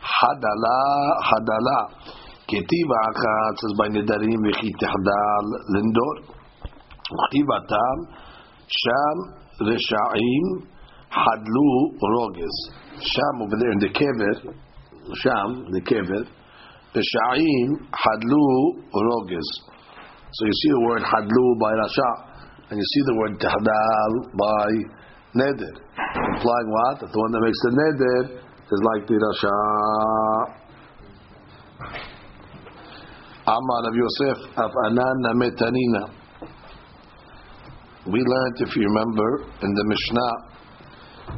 hadala, 0.00 0.78
hadala. 1.22 1.80
כתיב 2.48 2.88
אחת, 3.08 3.54
says 3.60 3.74
by 3.78 3.88
נדרים 3.88 4.40
וכי 4.48 4.70
תחדל 4.72 5.44
לנדור. 5.74 6.16
וכתיבתם 7.12 7.96
שם 8.66 9.16
Reshaim 9.61 10.67
Hadlu 11.11 11.99
Roges. 12.01 12.71
Sham 13.01 13.41
over 13.41 13.55
there 13.59 13.71
in 13.71 13.79
the 13.79 13.89
Kever, 13.89 14.53
Sham, 15.15 15.65
the 15.71 15.81
Kever, 15.81 16.27
Reshaim 16.95 17.87
Hadlu 17.91 18.83
Roges. 18.93 19.61
So 20.31 20.45
you 20.45 20.53
see 20.53 20.69
the 20.69 20.81
word 20.87 21.01
Hadlu 21.01 21.59
by 21.59 21.73
Rasha, 21.73 22.29
and 22.69 22.77
you 22.77 22.85
see 22.85 23.01
the 23.05 23.15
word 23.17 23.39
Tahdal 23.39 24.11
by 24.37 24.69
neder. 25.35 25.73
Implying 26.35 26.69
what? 26.69 26.99
That 27.01 27.11
the 27.11 27.19
one 27.19 27.31
that 27.31 27.41
makes 27.41 27.59
the 27.65 27.71
neder 27.77 28.21
is 28.71 28.81
like 28.93 29.07
the 29.07 29.17
rasha. 29.17 29.55
Amar 33.47 33.89
of 33.89 33.95
Yosef 33.95 34.37
of 34.57 34.71
Anan 34.85 35.23
Metanina. 35.41 36.18
We 38.09 38.21
learned, 38.25 38.57
if 38.65 38.75
you 38.75 38.81
remember, 38.89 39.45
in 39.61 39.69
the 39.69 39.85
Mishnah, 39.85 40.33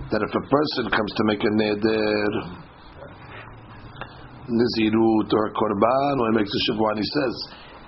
that 0.08 0.22
if 0.24 0.32
a 0.32 0.44
person 0.48 0.84
comes 0.88 1.12
to 1.20 1.24
make 1.28 1.44
a 1.44 1.51
neder, 1.51 2.28
nizirut 4.48 5.30
or 5.36 5.51
korban, 5.51 6.13
or 6.16 6.32
he 6.32 6.38
makes 6.40 6.48
a 6.48 6.62
shavua, 6.72 6.96
he 6.96 7.04
says, 7.04 7.36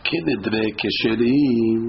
"Kinidre 0.04 0.64
kesherim." 0.76 1.84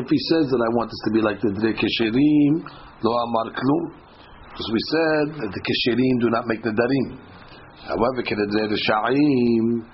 If 0.00 0.08
he 0.08 0.18
says 0.32 0.48
that 0.48 0.60
I 0.64 0.70
want 0.72 0.88
this 0.88 1.02
to 1.04 1.10
be 1.12 1.20
like 1.20 1.40
the 1.44 1.52
dre 1.60 1.76
kesherim, 1.76 2.64
lo 3.04 3.12
amar 3.12 3.52
klum, 3.52 3.92
because 4.48 4.70
we 4.72 4.80
said 4.88 5.26
that 5.44 5.50
the 5.52 5.60
kesherim 5.60 6.20
do 6.20 6.30
not 6.30 6.46
make 6.46 6.62
the 6.62 6.72
darim. 6.72 7.20
However, 7.84 8.22
kinidre 8.24 8.76
sha'im, 8.80 9.84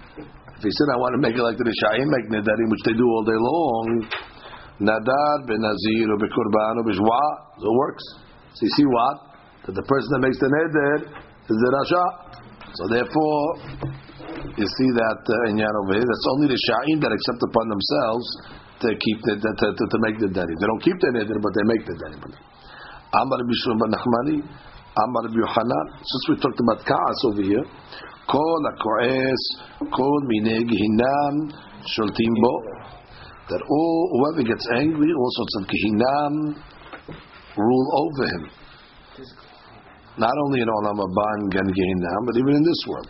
if 0.55 0.63
he 0.63 0.71
said, 0.71 0.89
I 0.95 0.99
want 1.03 1.19
to 1.19 1.21
make 1.21 1.35
it 1.35 1.43
like 1.43 1.59
the 1.59 1.67
Rishayim 1.67 2.07
make 2.07 2.31
Nedarim, 2.31 2.71
which 2.71 2.85
they 2.87 2.95
do 2.95 3.03
all 3.03 3.25
day 3.27 3.35
long, 3.35 4.07
Nadar, 4.81 5.37
Benazir, 5.47 6.07
or 6.11 6.19
Bekurban, 6.19 6.73
or 6.81 6.85
Bishwa, 6.85 7.23
so 7.61 7.67
it 7.71 7.77
works. 7.79 8.05
So 8.55 8.61
you 8.67 8.73
see 8.77 8.87
what? 8.87 9.17
That 9.67 9.75
the 9.75 9.87
person 9.87 10.09
that 10.19 10.23
makes 10.27 10.39
the 10.39 10.51
Neder 10.51 10.97
is 11.47 11.57
the 11.57 11.71
Rasha. 11.71 12.05
So 12.75 12.83
therefore, 12.91 13.45
you 14.59 14.67
see 14.67 14.91
that 14.99 15.23
uh, 15.23 15.51
in 15.51 15.63
over 15.63 15.95
here, 15.95 16.03
that's 16.03 16.27
only 16.35 16.51
the 16.51 16.59
Sha'im 16.59 16.99
that 17.03 17.13
accept 17.15 17.41
upon 17.47 17.71
themselves 17.71 18.27
to 18.83 18.89
keep 18.99 19.19
the, 19.23 19.35
to, 19.39 19.67
to, 19.71 19.85
to 19.87 19.99
make 20.03 20.19
the 20.19 20.29
neder. 20.29 20.51
They 20.59 20.67
don't 20.67 20.83
keep 20.83 20.99
the 20.99 21.11
neder, 21.15 21.39
but 21.39 21.53
they 21.55 21.65
make 21.71 21.87
the 21.87 21.95
neder. 21.95 22.35
Amar 23.15 23.41
Bishul 23.47 23.79
ben 23.79 23.95
Nachmani, 23.95 24.37
Amar 24.43 25.25
Yohanan. 25.31 25.87
Since 26.03 26.25
we 26.29 26.35
talked 26.43 26.59
about 26.59 26.83
Kaas 26.83 27.19
over 27.31 27.43
here, 27.43 27.65
Kol 28.27 28.61
HaKo'es, 28.75 29.43
Kol 29.95 30.21
Minei 30.27 30.67
Gehinam, 30.67 31.55
Sholtim 31.95 32.35
Bo. 32.43 32.55
That 33.49 33.61
all, 33.69 34.01
whoever 34.13 34.43
gets 34.49 34.67
angry, 34.73 35.13
all 35.13 35.31
sorts 35.37 35.55
of 35.61 35.69
Gehinam 35.69 36.57
rule 37.57 37.89
over 37.93 38.25
him. 38.25 38.49
Not 40.17 40.33
only 40.47 40.61
in 40.63 40.69
Olam 40.69 40.97
Haba 40.97 41.29
and 41.43 41.53
Gan 41.53 41.69
Gehinam, 41.69 42.21
but 42.25 42.37
even 42.39 42.55
in 42.57 42.63
this 42.65 42.83
world. 42.89 43.09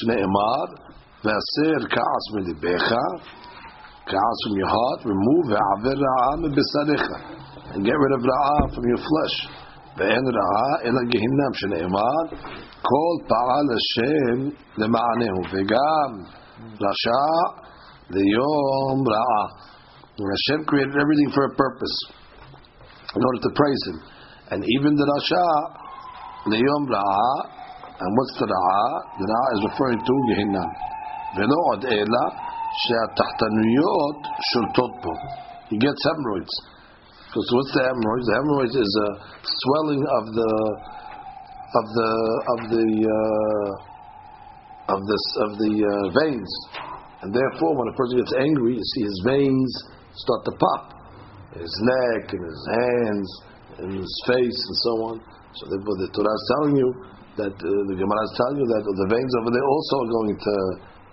Shnei 0.00 0.22
Emar, 0.24 0.66
V'aser 1.20 1.84
Kaas 1.90 2.24
Milibecha, 2.32 3.04
Kaas 4.06 4.38
from 4.46 4.56
your 4.56 4.68
heart, 4.68 5.04
remove 5.04 5.52
Ve'aver 5.52 5.96
Ra'ah 6.00 6.36
Mebesarecha. 6.40 7.18
And 7.74 7.84
get 7.84 7.92
rid 7.98 8.12
of 8.12 8.20
Ra'ah 8.24 8.74
from 8.74 8.84
your 8.88 8.98
flesh. 8.98 9.36
Ra'ah 9.98 10.86
Ela 10.86 11.02
Gehinam, 11.12 11.52
Shnei 11.60 11.82
Emar, 11.84 12.24
Kol 12.82 13.20
Pa'al 13.28 13.66
Hashem 13.68 14.56
Lema'anehu, 14.78 15.44
Ve'gam 15.52 16.24
Rasha 16.80 17.26
Leyom 18.10 19.04
Ra'ah. 19.04 19.73
When 20.17 20.29
Hashem 20.29 20.65
created 20.65 20.95
everything 20.99 21.31
for 21.31 21.45
a 21.45 21.53
purpose, 21.55 21.95
in 23.15 23.21
order 23.23 23.41
to 23.41 23.51
praise 23.55 23.83
Him. 23.87 23.97
And 24.51 24.59
even 24.65 24.95
the 24.95 25.05
Rasha, 25.05 25.45
Leyom 26.53 26.83
Ra'ah, 26.89 27.37
and 27.99 28.09
what's 28.17 28.35
the 28.37 28.47
Ra'ah? 28.47 28.91
The 29.17 29.25
Ra'ah 29.25 29.49
is 29.57 29.61
referring 29.71 29.99
to 29.99 30.13
Gehinam. 30.29 30.71
ולא 31.37 31.57
עוד 31.69 31.85
אלא 31.85 32.23
שהתחתנויות 32.81 34.19
שולטות 34.49 34.93
בו. 35.03 35.13
He 35.69 35.77
gets 35.77 36.01
hemorrhoids. 36.09 36.53
Because 37.27 37.49
what's 37.53 37.73
the 37.77 37.83
hemorrhoids? 37.85 38.25
The 38.25 38.35
hemorrhoids 38.39 38.75
is 38.85 38.93
a 39.05 39.09
swelling 39.61 40.03
of 40.17 40.23
the 40.39 40.53
of 41.79 41.85
the 41.97 42.11
of 42.53 42.59
the 42.73 42.87
uh, 43.19 43.69
of 44.93 44.99
this 45.05 45.25
of 45.45 45.51
the 45.61 45.73
uh, 45.85 46.05
veins, 46.17 46.51
and 47.21 47.29
therefore, 47.29 47.77
when 47.77 47.87
a 47.93 47.95
person 47.99 48.17
gets 48.17 48.33
angry, 48.33 48.73
you 48.73 48.85
see 48.97 49.03
his 49.05 49.21
veins 49.23 49.71
start 50.14 50.40
to 50.46 50.52
pop, 50.58 50.84
his 51.58 51.74
neck 51.82 52.32
and 52.34 52.42
his 52.42 52.62
hands 52.70 53.28
and 53.78 53.90
his 53.98 54.14
face 54.26 54.60
and 54.66 54.76
so 54.86 54.92
on. 55.10 55.14
So 55.54 55.62
therefore, 55.70 55.96
the 56.02 56.10
Torah 56.10 56.34
is 56.34 56.46
telling 56.58 56.76
you 56.78 56.90
that 57.38 57.54
uh, 57.54 57.70
the 57.90 57.96
Gemara 57.98 58.22
is 58.26 58.34
telling 58.38 58.58
you 58.62 58.66
that 58.66 58.82
the 58.82 59.08
veins 59.10 59.32
over 59.42 59.50
there 59.50 59.66
also 59.66 59.94
are 60.02 60.10
going 60.10 60.34
to 60.38 60.56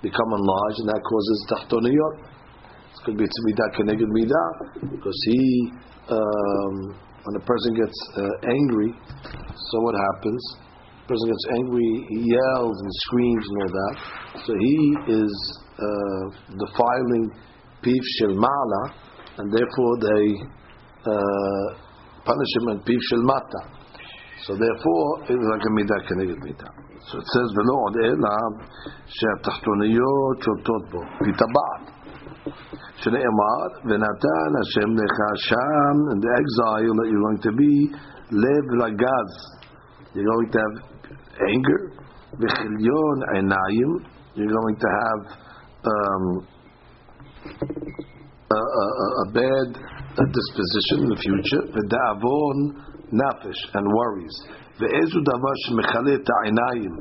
become 0.02 0.30
enlarged, 0.34 0.80
and 0.82 0.90
that 0.90 1.02
causes 1.02 1.38
tahtoniyot. 1.50 2.16
It 2.26 3.02
could 3.06 3.18
be 3.18 3.26
tzimidah 3.26 3.70
keneged 3.78 4.10
midah, 4.10 4.50
because 4.90 5.20
he, 5.30 5.74
um, 6.10 6.74
when 7.26 7.36
a 7.38 7.46
person 7.46 7.74
gets 7.74 7.98
uh, 8.18 8.50
angry, 8.50 8.94
so 9.54 9.76
what 9.82 9.94
happens? 9.94 10.42
The 11.06 11.18
person 11.18 11.28
gets 11.30 11.46
angry, 11.58 11.92
he 12.10 12.18
yells 12.34 12.78
and 12.82 12.92
screams 13.06 13.46
and 13.50 13.58
all 13.62 13.74
that. 13.78 13.96
So 14.46 14.52
he 14.58 14.78
is 15.22 15.34
uh, 15.78 16.24
defiling 16.66 17.26
piv 17.84 18.04
shel 18.20 18.36
ma'ala, 18.36 18.94
and 19.38 19.52
therefore 19.52 19.94
they 20.00 20.26
uh, 21.06 21.66
punish 22.26 22.52
him 22.58 22.70
in 22.70 22.80
piv 22.82 23.00
shel 23.10 23.24
mata. 23.24 23.62
So 24.46 24.56
therefore, 24.58 25.30
it 25.30 25.38
is 25.38 25.48
like 25.54 25.62
a 25.62 25.72
midah 25.78 26.02
keneged 26.10 26.42
midah. 26.42 26.82
So 27.10 27.18
it 27.18 27.26
says 27.34 27.48
the 27.58 27.66
Lord 27.66 27.94
ela 28.06 28.38
she'atachtoniyot 29.10 30.38
shultot 30.46 30.84
bo 30.94 31.02
pitabat 31.22 31.82
shene'emar 33.02 33.70
v'natan 33.90 34.52
Hashem 34.62 34.90
lecha 34.98 35.30
sham 35.50 35.98
in 36.14 36.18
the 36.22 36.32
exile 36.42 36.94
that 37.02 37.08
you're 37.10 37.26
going 37.26 37.42
to 37.42 37.52
be 37.58 37.74
lev 38.32 38.66
lagaz. 38.82 39.32
You're 40.14 40.30
going 40.30 40.52
to 40.52 40.60
have 40.62 40.76
anger 41.50 41.82
v'chilyon 42.38 43.18
einayim. 43.34 43.92
You're 44.36 44.54
going 44.54 44.78
to 44.78 44.90
have 45.02 45.22
um, 45.86 46.48
a, 48.57 48.61
a, 48.83 49.07
a 49.25 49.27
bad 49.33 49.69
disposition 50.39 50.97
in 51.05 51.09
the 51.13 51.21
future, 51.21 51.63
ודאבון 51.75 52.57
נפש, 53.13 53.59
and 53.77 53.87
worries. 53.99 54.37
ואיזו 54.81 55.19
דבר 55.33 55.55
שמכלה 55.65 56.15
את 56.15 56.29
העיניים 56.35 56.93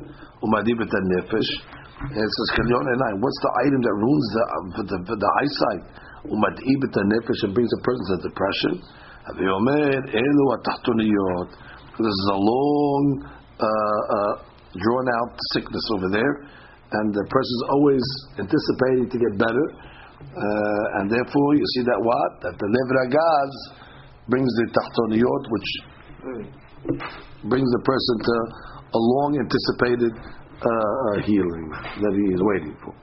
ומעדיף 0.44 0.78
את 0.86 0.94
הנפש? 1.00 1.48
It 1.96 2.32
says 2.36 2.50
כליון 2.56 2.86
עיניים. 2.94 3.15
What's 3.24 3.41
the 3.48 3.54
item 3.65 3.80
that 3.86 3.96
ruins 4.04 4.28
the, 4.36 4.44
for 4.76 4.84
the, 4.89 4.98
for 5.08 5.18
the 5.24 5.32
eyesight? 5.39 5.84
ומדאיב 6.32 6.80
את 6.89 6.96
הנפש 7.02 7.38
and 7.46 7.52
brings 7.56 7.72
a 7.80 7.82
person 7.88 8.04
to 8.12 8.18
depression? 8.30 8.74
ואומר, 9.38 9.89
אלו 10.20 10.46
התחתוניות. 10.54 11.50
This 11.98 12.15
is 12.22 12.28
a 12.38 12.39
long, 12.52 13.04
uh, 13.60 14.02
uh, 14.18 14.34
drawn 14.84 15.08
out 15.18 15.32
sickness 15.54 15.86
over 15.96 16.10
there, 16.12 16.34
and 16.91 17.13
the 17.13 17.26
person 17.36 17.54
is 17.58 17.63
always 17.74 18.06
anticipating 18.44 19.08
to 19.13 19.18
get 19.18 19.34
better, 19.39 19.65
uh, 20.21 20.99
and 21.01 21.11
therefore 21.11 21.51
you 21.57 21.67
see 21.75 21.83
that 21.83 22.01
what? 22.01 22.31
That 22.45 22.55
the 22.55 22.69
lev 22.71 22.89
ragaz 22.95 23.53
brings 24.29 24.51
the 24.63 24.67
tachtoniyot, 24.71 25.45
which 25.51 25.71
brings 27.51 27.67
the 27.67 27.83
person 27.83 28.17
to 28.23 28.35
a 28.95 29.01
long 29.01 29.39
anticipated 29.39 30.15
uh, 30.15 30.69
uh, 30.69 31.17
healing 31.25 31.67
that 31.99 32.15
he 32.15 32.27
is 32.31 32.41
waiting 32.43 32.77
for. 32.85 32.95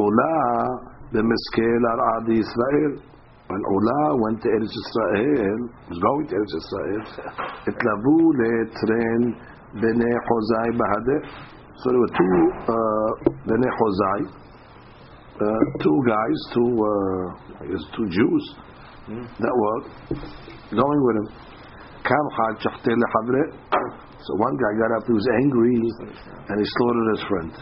Ula 0.00 0.36
b'miskel 1.12 1.82
al 1.82 2.24
Israel. 2.30 3.04
When 3.46 3.62
Ula 3.62 4.16
went 4.22 4.42
to 4.42 4.48
Eretz 4.48 4.74
Israel, 4.74 5.60
was 5.88 5.98
going 6.02 6.26
to 6.26 6.34
Eretz 6.34 6.54
Israel, 6.56 7.02
itlavu 7.68 8.18
le'tren 8.42 9.22
b'nei 9.76 10.16
Hozai 10.24 10.68
b'hadeh. 10.72 11.20
So 11.78 11.90
there 11.90 12.00
were 12.00 12.14
two 12.16 12.36
uh, 12.64 13.10
b'nei 13.46 13.70
Hozai, 13.76 14.20
uh, 15.36 15.60
two 15.82 15.98
guys, 16.08 16.36
two 16.54 16.70
uh, 16.80 17.26
two 17.96 18.08
Jews 18.08 18.44
that 19.38 19.54
were 19.54 19.80
going 20.74 21.00
with 21.06 21.16
him. 21.20 21.28
So 24.26 24.34
one 24.38 24.56
guy 24.56 24.72
got 24.78 24.90
up, 24.96 25.04
he 25.06 25.12
was 25.12 25.28
angry, 25.42 25.76
and 26.48 26.56
he 26.58 26.66
slaughtered 26.66 27.08
his 27.14 27.22
friend. 27.28 27.52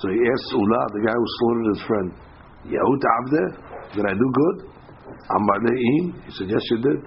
So 0.00 0.08
he 0.08 0.18
asked 0.20 0.52
Ula, 0.52 0.80
the 0.92 1.02
guy 1.06 1.14
who 1.16 1.26
slaughtered 1.38 1.68
his 1.74 1.82
friend, 1.88 2.08
did 3.94 4.04
I 4.04 4.12
do 4.14 4.28
good? 4.32 4.56
He 6.26 6.32
said, 6.36 6.48
yes, 6.50 6.62
you 6.70 6.78
did. 6.78 7.00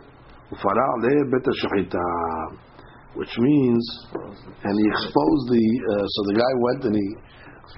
Which 3.14 3.34
means, 3.38 3.84
and 4.64 4.74
he 4.80 4.86
exposed 4.90 5.46
the, 5.52 5.66
uh, 5.92 6.06
so 6.08 6.20
the 6.32 6.36
guy 6.40 6.54
went 6.60 6.82
and 6.86 6.96
he 6.96 7.08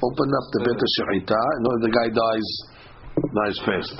opened 0.01 0.33
up 0.33 0.45
the 0.53 0.59
bet 0.65 0.81
shahita, 0.97 1.37
and 1.37 1.63
the 1.83 1.91
guy 1.93 2.07
dies, 2.09 2.49
dies 3.37 3.57
fast. 3.67 3.97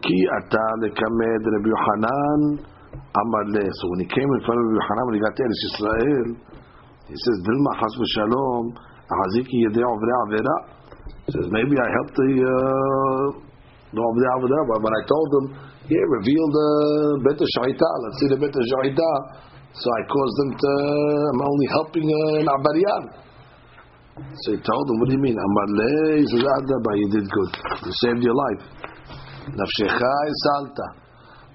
Ki 0.00 0.16
ata 0.40 0.66
lekamed 0.80 1.42
Rabbi 1.44 1.68
Yohanan 1.68 2.40
Amar 3.12 3.44
le. 3.52 3.64
So 3.68 3.84
when 3.92 4.00
he 4.00 4.08
came 4.08 4.24
in 4.24 4.40
front 4.46 4.56
of 4.56 4.64
Rabbi 4.64 4.78
Yohanan, 4.80 5.04
when 5.10 5.14
he 5.18 5.20
got 5.20 5.34
to 5.36 5.42
Eretz 5.44 5.62
Israel, 5.68 6.28
he 7.10 7.16
says, 7.18 7.36
Dilma 7.44 7.72
chas 7.82 7.94
v'shalom, 7.98 8.64
ahaziki 9.10 9.56
yedei 9.66 9.84
ovre 9.84 10.12
avera. 10.24 10.56
He 11.26 11.32
says, 11.34 11.46
maybe 11.50 11.74
I 11.76 11.88
helped 12.00 12.16
the 12.16 12.30
uh, 12.40 13.98
ovre 13.98 14.28
avera, 14.38 14.58
but 14.70 14.78
when 14.80 14.94
I 14.94 15.02
told 15.04 15.28
him, 15.36 15.46
yeah, 15.90 16.06
reveal 16.06 16.44
the 16.54 16.68
bet 17.26 17.36
shahita, 17.36 17.88
let's 18.06 18.16
see 18.22 18.28
the 18.30 18.38
bet 18.38 18.54
shahita. 18.54 19.49
So 19.72 19.86
I 19.86 20.00
caused 20.06 20.36
them 20.42 20.50
to, 20.58 20.70
I'm 21.30 21.42
only 21.42 21.68
helping 21.70 22.06
uh, 22.10 22.42
an 22.42 22.48
abarian. 22.50 23.04
So 24.42 24.52
he 24.52 24.58
told 24.60 24.84
him, 24.90 24.96
what 25.00 25.08
do 25.08 25.14
you 25.14 25.22
mean? 25.22 25.38
Amar 25.38 25.68
le, 25.70 26.18
he 26.18 26.26
says, 26.26 26.42
Adaba, 26.42 26.90
you 26.98 27.08
did 27.14 27.26
good. 27.30 27.52
You 27.86 27.92
saved 28.02 28.22
your 28.22 28.34
life. 28.34 28.62
Nafshecha 29.54 30.14
salta. 30.44 30.86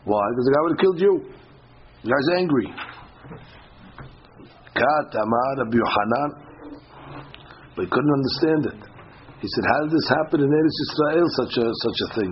Why? 0.06 0.23
Because 0.32 0.45
the 0.45 0.54
guy 0.56 0.62
would 0.63 0.73
have 0.73 0.82
killed 0.82 1.01
you. 1.01 1.13
The 2.04 2.10
guy's 2.10 2.30
angry. 2.39 2.67
Kat 4.73 5.08
Amar 5.19 5.56
Yohanan. 5.69 6.30
But 7.75 7.86
he 7.86 7.89
couldn't 7.91 8.13
understand 8.13 8.62
it. 8.71 8.80
He 9.41 9.47
said, 9.51 9.65
how 9.67 9.80
did 9.84 9.91
this 9.91 10.08
happen 10.10 10.39
in 10.41 10.49
Eretz 10.49 10.78
Israel, 10.89 11.28
such 11.36 11.56
a, 11.60 11.67
such 11.67 11.99
a 11.99 12.10
thing? 12.19 12.32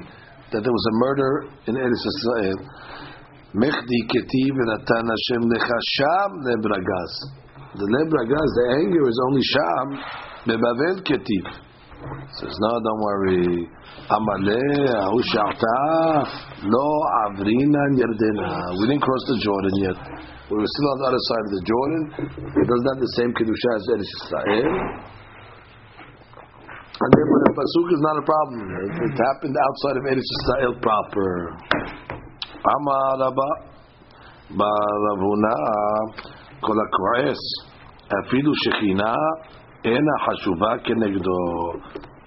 That 0.51 0.63
there 0.63 0.71
was 0.71 0.85
a 0.87 0.95
murder 1.03 1.31
in 1.67 1.75
Eretz 1.75 1.99
Israel. 1.99 2.57
Mechdi 3.53 3.99
ketiv 4.09 4.55
natan 4.57 5.05
Hashem 5.13 5.43
lecha 5.45 5.77
sham 5.93 6.31
lebragaz. 6.41 7.13
The 7.77 7.85
lebragaz, 7.85 8.49
the 8.57 8.65
anger 8.81 9.05
is 9.09 9.17
only 9.27 9.43
sham, 9.45 9.87
bebavel 10.49 10.97
ketiv. 11.05 11.45
Says, 12.39 12.55
no, 12.59 12.71
don't 12.81 13.01
worry. 13.01 13.69
Amale, 14.09 14.59
Ahushata, 15.07 16.25
Lo 16.65 16.87
Avrina 17.23 17.83
Yerdena. 17.95 18.75
We 18.77 18.87
didn't 18.87 19.01
cross 19.01 19.23
the 19.29 19.39
Jordan 19.39 19.75
yet. 19.79 19.97
We 20.51 20.57
were 20.57 20.67
still 20.67 20.89
on 20.91 20.97
the 20.99 21.07
other 21.07 21.23
side 21.23 21.45
of 21.47 21.51
the 21.55 21.63
Jordan. 21.63 22.01
It 22.57 22.65
doesn't 22.67 22.89
have 22.91 22.99
the 22.99 23.13
same 23.15 23.31
Kedusha 23.37 23.69
as 23.77 23.83
Eretz 23.95 24.11
Israel. 24.21 25.13
And 26.93 27.09
therefore 27.09 27.39
the 27.47 27.53
pasuk 27.55 27.87
is 27.95 28.01
not 28.01 28.15
a 28.17 28.25
problem. 28.27 28.61
It, 28.69 28.93
it 29.07 29.15
happened 29.17 29.55
outside 29.55 29.95
of 29.97 30.03
Eretz 30.09 30.29
Israel 30.43 30.73
proper. 30.83 31.29
Amar 32.63 33.19
Rabba 33.19 33.49
Barav 34.55 35.19
Huna 35.19 35.55
Kol 36.63 36.79
HaKo'es 36.79 37.41
Afilu 38.07 38.53
Shechina 38.63 39.15
Ena 39.83 40.15
Hashuva 40.23 40.79
Kenegdo 40.85 41.81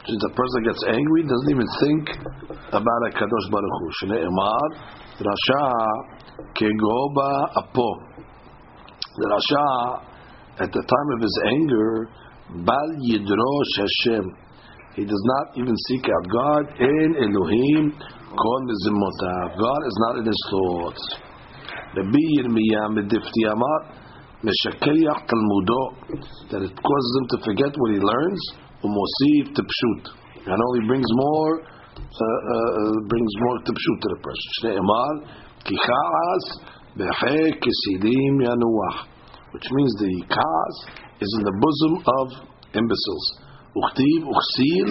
Since 0.06 0.24
a 0.24 0.34
person 0.36 0.62
gets 0.64 0.82
angry, 0.88 1.22
doesn't 1.22 1.50
even 1.50 1.66
think 1.80 2.08
about 2.68 3.12
Kadosh 3.14 3.50
Baruch 3.50 3.76
Hu. 3.80 3.90
Shne'emar 4.02 4.68
Rasha 5.20 5.64
Kegoba 6.54 7.48
Apo 7.56 7.88
The 9.16 9.28
Rasha 9.32 10.00
at 10.58 10.72
the 10.72 10.82
time 10.82 11.08
of 11.16 11.22
his 11.22 11.40
anger 11.46 12.08
Bal 12.64 12.90
Yidrosh 13.08 13.72
Hashem 13.78 14.36
he 14.96 15.04
does 15.04 15.22
not 15.24 15.58
even 15.58 15.76
seek 15.88 16.06
out 16.08 16.24
God. 16.32 16.80
In 16.80 17.16
Elohim. 17.20 17.92
God 18.34 18.62
is 18.70 19.96
not 20.02 20.18
in 20.18 20.26
his 20.26 20.42
thoughts. 20.50 21.02
Rabbi 21.94 22.18
Yirmiyah 22.36 22.90
medifti 22.90 23.42
amar, 23.46 23.80
meshakeyach 24.42 25.26
talmudo, 25.30 25.80
that 26.50 26.62
it 26.62 26.74
causes 26.74 27.12
him 27.18 27.26
to 27.30 27.44
forget 27.44 27.72
what 27.76 27.90
he 27.92 27.98
learns, 27.98 28.42
umosif 28.82 29.54
tepshut, 29.54 30.10
and 30.44 30.58
only 30.60 30.86
brings 30.86 31.06
more, 31.08 31.62
uh, 31.62 32.02
uh, 32.02 32.92
brings 33.08 33.32
more 33.38 33.58
tepshut 33.60 33.98
to 34.02 34.08
the 34.10 34.20
person. 34.20 34.48
Shnei 34.60 34.76
amar, 34.76 35.12
kichas 35.64 36.44
behe 36.98 37.54
kesidim 37.62 38.42
yanuach, 38.42 39.06
which 39.52 39.70
means 39.70 39.94
the 40.00 40.24
kaz 40.28 40.74
is 41.20 41.34
in 41.38 41.44
the 41.44 41.54
bosom 41.62 41.94
of 42.04 42.26
imbeciles. 42.74 43.26
Uchtiv, 43.76 44.26
uchsil, 44.26 44.88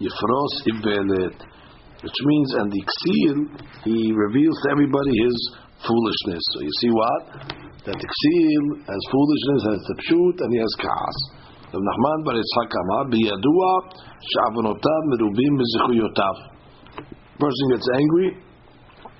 yifros 0.00 0.54
ibelet. 0.70 1.55
Which 2.02 2.18
means, 2.24 2.48
and 2.60 2.68
the 2.70 2.82
ksil, 2.84 3.38
he 3.84 4.12
reveals 4.12 4.56
to 4.64 4.70
everybody 4.70 5.12
his 5.16 5.36
foolishness. 5.80 6.42
So 6.52 6.60
you 6.60 6.74
see 6.80 6.92
what? 6.92 7.22
That 7.88 7.96
the 7.96 8.08
ksil 8.08 8.64
has 8.84 9.02
foolishness, 9.08 9.60
has 9.72 9.80
the 9.88 9.96
pshut, 10.04 10.36
and 10.44 10.50
he 10.52 10.60
has 10.60 10.74
kaas. 10.76 11.18
Rav 11.72 11.82
Nachman 11.82 12.18
bar 12.24 12.34
Yitzchak 12.36 12.72
Amar, 12.72 13.04
biyadua, 13.08 13.72
she'avonotav 14.20 15.02
merubim 15.08 15.52
mezichuyotav. 15.56 16.36
Person 17.40 17.66
gets 17.72 17.88
angry, 17.96 18.28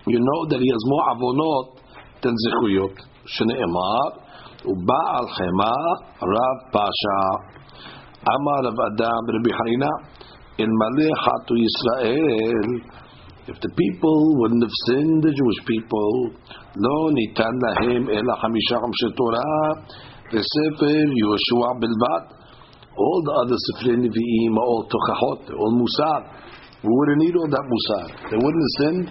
you 0.07 0.21
know 0.21 0.41
that 0.49 0.61
he 0.61 0.69
has 0.69 0.83
more 0.87 1.05
avonot 1.17 1.81
than 2.23 2.35
zichuyot. 2.45 2.95
Shne'emar, 3.27 4.09
uba'al 4.65 5.27
chema, 5.33 5.75
rav 6.23 6.59
pasha. 6.73 7.21
Amar 8.27 8.67
of 8.67 8.75
Adam 8.75 9.23
Rabbi 9.33 9.51
Harina 9.55 9.91
in 10.59 10.69
Maleh 10.69 11.13
Hatu 11.13 11.55
Yisrael. 11.57 12.69
If 13.47 13.61
the 13.63 13.71
people 13.79 14.19
wouldn't 14.43 14.65
have 14.65 14.77
sinned, 14.91 15.23
the 15.23 15.31
Jewish 15.31 15.61
people, 15.71 16.35
lo 16.75 16.97
nitan 17.15 17.55
lahem 17.63 18.11
ela 18.11 18.35
hamisha 18.43 18.81
chamshe 18.81 19.09
Torah 19.15 19.87
v'sefer 20.33 21.07
Yoshua 21.15 21.79
bilvat. 21.79 22.25
All 22.97 23.21
the 23.23 23.35
other 23.45 23.59
Sifrei 23.61 23.97
Nevi'im 24.01 24.57
all 24.57 24.89
tochachot, 24.89 25.53
all 25.53 25.75
musar. 25.77 26.21
We 26.83 26.89
wouldn't 26.89 27.19
need 27.19 27.37
all 27.37 27.47
that 27.47 27.67
musar. 27.69 28.31
They 28.31 28.39
wouldn't 28.41 28.65
have 28.65 28.77
sinned. 28.81 29.07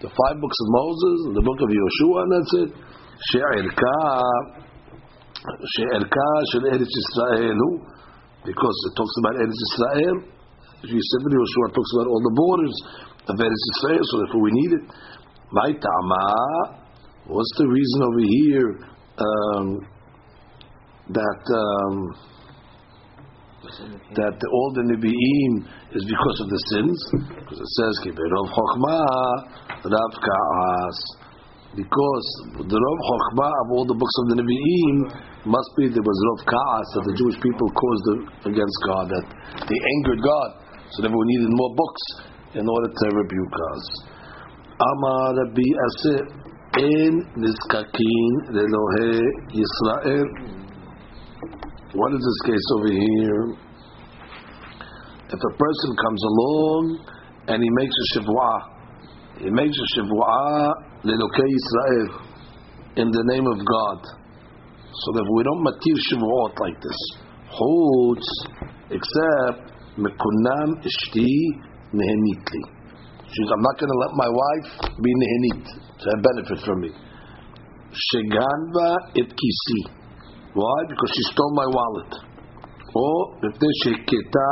The 0.00 0.08
five 0.08 0.36
books 0.40 0.58
of 0.60 0.68
Moses, 0.72 1.16
the 1.36 1.44
book 1.44 1.60
of 1.60 1.68
Yoshua, 1.68 2.18
and 2.24 2.32
that's 2.32 2.52
it. 2.64 2.70
She'erka, 3.32 3.96
she'erka 5.76 6.28
shel 6.52 6.64
Eretz 6.72 6.88
Yisrael 6.88 7.60
because 8.44 8.76
it 8.88 8.92
talks 8.96 9.14
about 9.20 9.34
Eretz 9.36 9.60
Israel. 10.84 11.00
Yisrael 11.00 11.32
Yoshua 11.32 11.74
talks 11.74 11.92
about 11.96 12.06
all 12.08 12.22
the 12.22 12.34
borders 12.34 12.74
of 13.28 13.34
Eretz 13.36 13.64
Israel, 13.76 14.04
so 14.04 14.14
therefore 14.24 14.42
we 14.42 14.52
need 14.52 14.72
it. 14.72 14.84
My 15.52 15.72
ta'ama, 15.72 16.82
what's 17.26 17.52
the 17.58 17.66
reason 17.66 18.02
over 18.02 18.22
here 18.22 18.70
um, 19.18 19.66
that 21.10 21.42
um, 21.54 21.96
that 24.14 24.36
all 24.52 24.70
the 24.74 24.84
Nebi'im 24.86 25.52
is 25.94 26.04
because 26.06 26.38
of 26.40 26.48
the 26.50 26.60
sins? 26.70 26.98
Because 27.42 27.58
it 27.58 27.70
says, 27.78 27.94
Kiberov 28.06 28.46
Chokhmah, 28.54 29.90
Rav 29.90 30.12
Ka'as. 30.22 30.98
Because 31.74 32.26
the 32.62 32.78
Rav 32.78 32.98
Chokhmah 33.10 33.54
of 33.66 33.68
all 33.74 33.84
the 33.84 33.98
books 33.98 34.16
of 34.22 34.26
the 34.30 34.36
Nebi'im 34.38 34.96
must 35.50 35.70
be 35.78 35.90
there 35.90 36.02
was 36.02 36.18
Rav 36.30 36.40
Ka'as 36.46 36.86
that 36.94 37.04
the 37.10 37.14
Jewish 37.18 37.38
people 37.42 37.68
caused 37.70 38.06
against 38.46 38.78
God, 38.86 39.04
that 39.10 39.26
they 39.66 39.78
angered 39.98 40.22
God. 40.22 40.65
So 40.90 41.02
therefore 41.02 41.18
we 41.18 41.26
needed 41.34 41.50
more 41.50 41.74
books 41.74 42.02
in 42.54 42.68
order 42.68 42.88
to 42.88 43.06
rebuke 43.16 43.56
us. 43.74 43.84
Amar 44.78 45.34
Rabbi 45.34 45.68
Asir 45.86 46.22
in 46.78 47.12
Nizkakin 47.34 48.30
Lelohe 48.52 49.20
Yisrael. 49.50 50.28
What 51.94 52.12
is 52.12 52.20
this 52.20 52.40
case 52.52 52.66
over 52.76 52.92
here? 52.92 53.56
If 55.26 55.40
a 55.42 55.52
person 55.58 55.90
comes 55.96 56.22
along 56.22 56.82
and 57.48 57.62
he 57.62 57.70
makes 57.70 57.94
a 57.96 58.18
shivua, 58.18 58.52
he 59.38 59.50
makes 59.50 59.76
a 59.76 59.86
shivua 59.98 60.72
Lelohe 61.04 61.46
Yisrael 61.56 62.26
in 62.96 63.10
the 63.10 63.24
name 63.32 63.46
of 63.46 63.58
God. 63.58 64.00
So 64.92 65.12
that 65.12 65.26
we 65.34 65.42
don't 65.44 65.62
matir 65.64 65.96
shivuot 66.08 66.60
like 66.60 66.80
this. 66.80 67.00
Chutz, 67.52 68.28
except 68.90 69.75
mekunam 69.98 70.80
ishti 70.84 71.28
nehenitli. 71.92 72.62
She's, 73.26 73.48
I'm 73.50 73.62
not 73.62 73.76
going 73.78 73.90
to 73.90 73.98
let 74.06 74.12
my 74.14 74.30
wife 74.30 74.70
be 75.02 75.10
nehenit 75.12 75.64
to 75.66 76.04
have 76.14 76.20
benefit 76.22 76.58
from 76.64 76.80
me. 76.80 76.90
Sheganva 77.90 79.18
et 79.18 79.28
kisi. 79.28 79.80
Why? 80.54 80.78
Because 80.88 81.10
she 81.12 81.22
stole 81.32 81.52
my 81.54 81.66
wallet. 81.66 82.12
Or 82.94 83.36
if 83.50 83.58
they 83.58 83.72
sheketa 83.84 84.50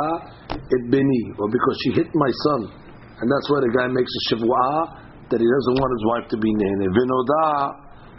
et 0.51 0.83
beni. 0.91 1.23
Or 1.39 1.47
because 1.47 1.77
she 1.83 1.89
hit 1.93 2.09
my 2.13 2.31
son. 2.43 2.61
And 3.21 3.31
that's 3.31 3.47
why 3.49 3.59
the 3.63 3.71
guy 3.71 3.87
makes 3.87 4.11
a 4.11 4.21
shivua 4.35 4.69
that 5.31 5.39
he 5.39 5.47
doesn't 5.47 5.77
want 5.79 5.91
his 5.95 6.05
wife 6.11 6.25
to 6.29 6.37
be 6.37 6.51
nehenit. 6.51 6.91
Vinoda 6.91 7.45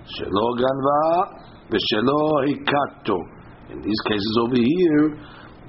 shelo 0.09 0.47
ganva 0.57 1.47
V'shelo 1.71 2.47
hikato. 2.47 3.19
In 3.71 3.83
these 3.83 4.01
cases 4.07 4.39
over 4.43 4.55
here, 4.55 5.19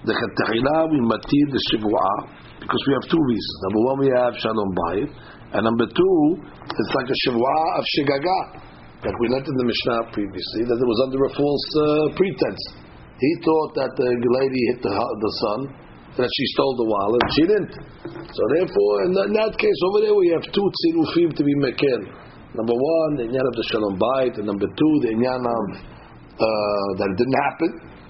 the 0.06 0.14
we 0.14 1.00
matir 1.02 1.46
the 1.50 1.62
shivua 1.74 2.12
because 2.62 2.82
we 2.86 2.94
have 2.94 3.06
two 3.10 3.24
reasons. 3.24 3.58
Number 3.70 3.82
one, 3.88 3.98
we 4.04 4.10
have 4.14 4.34
shalom 4.38 4.72
bayit, 4.76 5.10
and 5.58 5.62
number 5.64 5.88
two, 5.88 6.18
it's 6.68 6.94
like 6.94 7.10
a 7.10 7.18
shivua 7.26 7.58
of 7.80 7.84
shigaga 7.98 8.40
that 9.02 9.16
we 9.22 9.26
learned 9.30 9.48
in 9.48 9.58
the 9.58 9.68
Mishnah 9.70 10.12
previously 10.14 10.66
that 10.66 10.78
it 10.78 10.88
was 10.90 11.00
under 11.06 11.22
a 11.22 11.32
false 11.38 11.68
uh, 11.78 11.86
pretense. 12.18 12.64
He 13.18 13.32
thought 13.42 13.72
that 13.78 13.92
the 13.98 14.10
lady 14.14 14.62
hit 14.74 14.80
the, 14.86 14.94
the 14.94 15.32
son, 15.42 15.60
that 16.18 16.30
she 16.30 16.46
stole 16.58 16.76
the 16.78 16.86
wallet. 16.90 17.24
She 17.38 17.44
didn't. 17.46 17.74
So 18.34 18.42
therefore, 18.58 18.94
in 19.06 19.14
that 19.38 19.54
case 19.58 19.80
over 19.90 20.02
there, 20.02 20.18
we 20.18 20.30
have 20.34 20.46
two 20.50 20.68
tzirufim 20.82 21.34
to 21.38 21.44
be 21.46 21.54
mekel. 21.62 22.02
Number 22.58 22.74
one, 22.74 23.22
the 23.22 23.26
inyan 23.30 23.46
of 23.46 23.56
the 23.58 23.66
shalom 23.70 23.96
bayit, 24.02 24.34
and 24.42 24.46
number 24.50 24.66
two, 24.66 24.94
the 25.06 25.14
inyan 25.14 25.42
of 25.46 25.66
uh, 26.38 26.90
that 27.02 27.10
didn't 27.18 27.40
happen. 27.50 27.72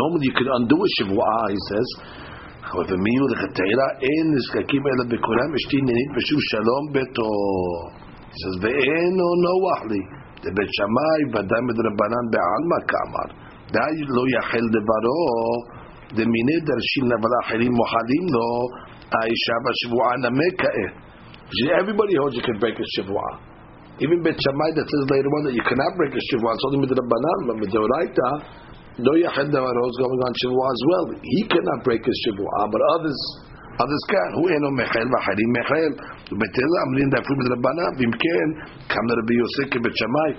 normally 0.00 0.26
you 0.28 0.34
could 0.36 0.50
undo 0.58 0.76
a 0.86 0.88
שבועה, 0.96 1.40
he 1.54 1.60
says, 1.68 1.88
however, 2.68 2.96
מי 3.04 3.14
הוא 3.20 3.28
לכתחילה, 3.32 3.86
אין 4.04 4.24
נזקקים 4.34 4.82
אלא 4.88 5.04
בכולם 5.10 5.48
אשתי 5.56 5.78
נהנית 5.86 6.10
בשוב 6.16 6.40
שלום 6.52 6.82
ביתו. 6.92 7.32
he 8.32 8.36
says, 8.40 8.54
ואין 8.62 9.14
או 9.24 9.30
נוח 9.44 9.80
לי, 9.90 10.02
לבית 10.44 10.70
שמאי 10.76 11.20
ודאי 11.32 11.62
מדרבנן 11.68 12.24
בעלמא 12.32 12.78
כאמר, 12.90 13.28
די 13.74 13.94
לא 14.16 14.24
יחל 14.36 14.64
דברו, 14.74 15.26
דמיני 16.16 16.58
דרשין 16.66 17.08
אבל 17.16 17.32
אחרים 17.42 17.72
מוחלים 17.80 18.24
לו, 18.34 18.48
Aisha 19.08 19.56
Shivua 19.80 20.20
Nameka'eh. 20.20 20.90
Everybody 21.80 22.14
holds 22.20 22.36
you 22.36 22.42
can 22.42 22.58
break 22.60 22.76
a 22.76 22.86
Shivua. 22.92 23.40
Even 24.00 24.22
Bet 24.22 24.36
Shammai 24.36 24.70
that 24.76 24.84
says 24.84 25.04
later 25.08 25.32
on 25.32 25.42
that 25.48 25.54
you 25.56 25.64
cannot 25.64 25.96
break 25.96 26.12
a 26.12 26.20
Shivua, 26.28 26.52
it's 26.52 26.64
only 26.68 26.84
with 26.84 26.92
the 26.92 27.00
Rabbanan, 27.00 27.40
but 27.48 27.56
with 27.64 27.72
the 27.72 27.80
Oraita, 27.80 28.28
no 28.98 29.12
Yachid 29.14 29.48
Davaros 29.54 29.94
going 30.02 30.20
on 30.26 30.32
Shivua 30.42 30.66
as 30.74 30.82
well. 30.90 31.04
He 31.22 31.40
cannot 31.46 31.86
break 31.86 32.02
his 32.02 32.18
Shivua, 32.26 32.60
but 32.66 32.82
others 32.98 33.18
others 33.78 34.04
can. 34.10 34.30
הוא 34.38 34.48
אינו 34.50 34.70
מחל 34.80 35.06
ואחרים 35.12 35.50
מחל. 35.58 35.90
בית 36.40 36.54
הלל 36.58 36.78
אמרים 36.86 37.08
דאפילו 37.14 37.36
מדרבנן, 37.40 37.92
ואם 37.98 38.12
כן, 38.22 38.48
קם 38.92 39.04
לרבי 39.10 39.34
יוסף 39.40 39.66
כבית 39.72 39.94
שמאי. 40.00 40.32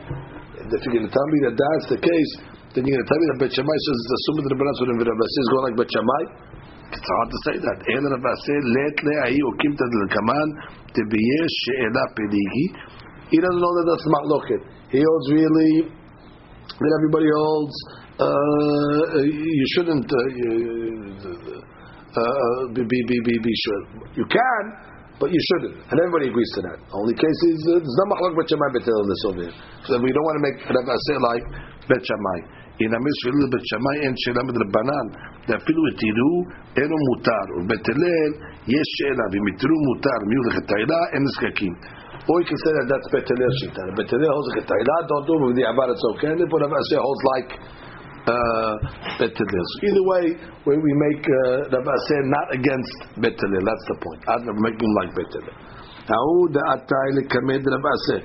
If 0.60 0.86
you're 0.86 0.92
going 0.92 1.08
to 1.08 1.14
tell 1.18 1.30
me 1.34 1.40
that 1.48 1.56
that's 1.56 1.88
the 1.90 1.98
case, 1.98 2.32
then 2.76 2.86
you're 2.86 2.94
going 2.94 3.02
to 3.02 3.10
tell 3.10 3.18
me 3.18 3.26
that 3.32 3.40
Bet 3.42 3.52
Shammai 3.56 3.78
says 3.82 4.00
the 4.12 4.18
Summa 4.28 4.42
Rabbanan 4.46 4.74
so 4.78 4.84
then 4.86 4.98
Rabbi 5.02 5.26
is 5.26 5.50
going 5.50 5.64
like 5.66 5.78
Bet 5.82 5.90
Shammai. 5.90 6.24
It's 6.94 7.10
hard 7.10 7.30
to 7.34 7.40
say 7.48 7.56
that. 7.58 7.78
El 7.90 8.06
Rabbi 8.06 8.34
let 8.78 8.96
le'ahi 9.08 9.40
ukimta 9.50 9.86
d'lekaman 9.90 10.48
tebiyeh 10.94 11.46
she'ela 11.64 12.04
peligi. 12.14 12.66
He 13.34 13.38
doesn't 13.42 13.62
know 13.62 13.74
that 13.78 13.86
that's 13.90 14.08
machloket. 14.14 14.62
He 14.94 15.00
holds 15.02 15.28
really 15.34 15.74
that 15.90 16.92
everybody 17.02 17.30
holds. 17.34 17.74
uh, 18.15 19.19
you 19.27 19.67
shouldn't 19.75 20.07
uh, 20.07 20.19
uh, 22.15 22.23
uh 22.23 22.71
be, 22.71 22.83
be, 22.87 23.19
be, 23.27 23.35
be, 23.43 23.53
sure. 23.67 23.83
You 24.15 24.23
can, 24.31 24.65
but 25.19 25.35
you 25.35 25.41
shouldn't. 25.51 25.83
And 25.91 25.99
everybody 25.99 26.31
agrees 26.31 26.47
to 26.55 26.61
that. 26.71 26.79
Only 26.95 27.15
case 27.19 27.41
is, 27.51 27.59
uh, 27.75 27.83
there's 27.83 27.99
no 27.99 28.07
machlok 28.15 28.39
bet 28.39 28.47
shamai 28.55 28.71
betel 28.71 28.99
in 29.03 29.09
this 29.11 29.23
over 29.27 29.43
here. 29.43 29.55
So 29.91 29.99
we 29.99 30.15
don't 30.15 30.27
want 30.31 30.37
to 30.39 30.45
make 30.47 30.59
Rav 30.63 30.87
say 30.87 31.19
like 31.27 31.45
bet 31.91 32.03
shamai. 32.07 32.39
In 32.87 32.91
a 32.95 32.99
mishil 33.03 33.35
bet 33.51 33.65
shamai 33.67 34.07
and 34.07 34.15
shelam 34.23 34.47
et 34.47 34.59
rabbanan. 34.63 35.07
The 35.51 35.59
filu 35.59 35.83
etiru 35.91 36.31
eno 36.79 36.95
mutar. 37.11 37.47
Or 37.59 37.67
Bet 37.67 37.83
Hillel 37.83 38.31
yes 38.71 38.87
shela 39.03 39.27
v'mitru 39.35 39.75
mutar 39.91 40.21
miu 40.31 40.41
lechetayla 40.55 41.19
en 41.19 41.23
nizkakim. 41.27 41.75
Or 42.31 42.39
you 42.39 42.47
can 42.47 42.59
say 42.63 42.73
that 42.79 42.87
that's 42.95 43.09
Bet 43.11 43.27
Hillel 43.27 43.55
shita. 43.59 43.83
Bet 43.99 44.07
Hillel 44.07 44.31
holds 44.31 44.55
lechetayla. 44.55 44.97
Don't 45.11 45.27
do 45.27 45.35
it 45.35 45.43
with 45.51 45.57
the 45.59 45.67
abad. 45.67 45.91
It's 45.91 46.07
okay. 46.15 46.31
And 46.31 46.39
then 46.39 46.51
Rav 46.51 46.71
holds 46.71 47.23
like 47.35 47.51
uh, 48.25 48.73
Bet 49.21 49.37
So 49.37 49.77
either 49.85 50.05
way, 50.09 50.25
when 50.65 50.79
we 50.81 50.93
make 51.11 51.25
uh, 51.25 51.77
Rav 51.77 51.85
not 51.85 52.49
against 52.57 52.97
Bet 53.21 53.37
Hillel, 53.37 53.65
that's 53.65 53.87
the 53.89 53.97
point. 54.01 54.21
I'd 54.29 54.45
never 54.49 54.61
make 54.65 54.81
him 54.81 54.93
like 54.97 55.11
Bet 55.13 55.31
Hillel. 55.33 55.57
Now, 56.09 56.27
the 56.53 56.63
Atai 56.73 57.09
Lekamed 57.21 57.65
Aseh. 57.65 58.23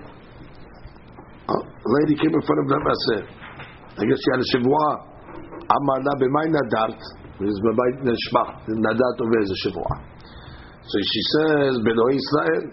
Oh, 1.49 1.63
a 1.63 1.89
lady 1.99 2.15
came 2.15 2.31
in 2.31 2.43
front 2.43 2.59
of 2.63 2.67
Aseh. 2.71 3.23
I 3.99 4.03
guess 4.07 4.19
she 4.23 4.29
had 4.31 4.39
a 4.39 4.47
Shavua. 4.55 4.87
Amar 5.67 5.99
la 6.03 6.13
b'may 6.15 6.47
nadart. 6.47 6.99
This 7.39 7.59
b'may 7.59 7.91
neshma. 8.07 8.43
Nadat 8.67 9.19
over 9.19 9.39
is 9.43 9.51
a 9.51 9.59
Shavua. 9.67 9.95
So 10.87 10.97
she 10.99 11.21
says, 11.35 11.77
B'Eloi 11.83 12.15
Israel. 12.15 12.71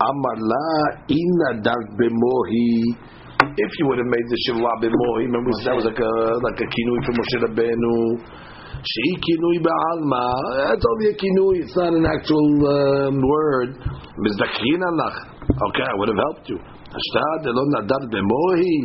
Amar 0.00 0.36
la 0.40 1.04
ina 1.08 1.60
dart 1.62 1.88
b'mohi 2.00 2.96
if 3.56 3.70
you 3.78 3.84
would 3.88 3.98
have 3.98 4.10
made 4.10 4.26
the 4.28 4.38
Shivla 4.48 4.72
B'mohi, 4.84 5.24
remember 5.28 5.50
that 5.64 5.74
was 5.76 5.84
like 5.84 5.98
a 5.98 6.12
like 6.44 6.60
a 6.60 6.68
kinui 6.68 7.00
from 7.04 7.14
Moshe 7.16 7.36
Rabbeinu. 7.44 7.96
She'i 8.80 9.12
kinui 9.20 9.60
ba'alma. 9.60 10.24
That's 10.72 10.84
only 10.84 11.12
a 11.12 11.16
kinui. 11.16 11.64
It's 11.64 11.76
not 11.76 11.92
an 11.92 12.06
actual 12.06 12.48
um, 12.64 13.20
word. 13.20 13.76
Mizdakin 14.24 14.80
alach. 14.80 15.16
Okay, 15.52 15.84
I 15.84 15.94
would 15.96 16.08
have 16.08 16.22
helped 16.32 16.48
you. 16.48 16.58
Ashtad 16.90 17.46
elon 17.46 17.68
nadar 17.76 18.04
b'mohi 18.08 18.76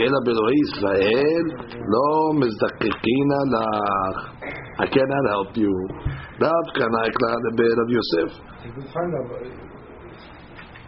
ela 0.00 0.18
b'lohi 0.24 0.56
Israel 0.72 1.46
lo 1.84 2.32
mizdakin 2.40 3.30
alach. 3.44 4.18
I 4.80 4.86
cannot 4.86 5.24
help 5.30 5.56
you. 5.56 5.72
Dafka 6.40 6.84
na'ikla 6.88 7.30
the 7.44 7.52
bed 7.56 7.76
of 7.76 7.88
Yosef. 7.92 8.30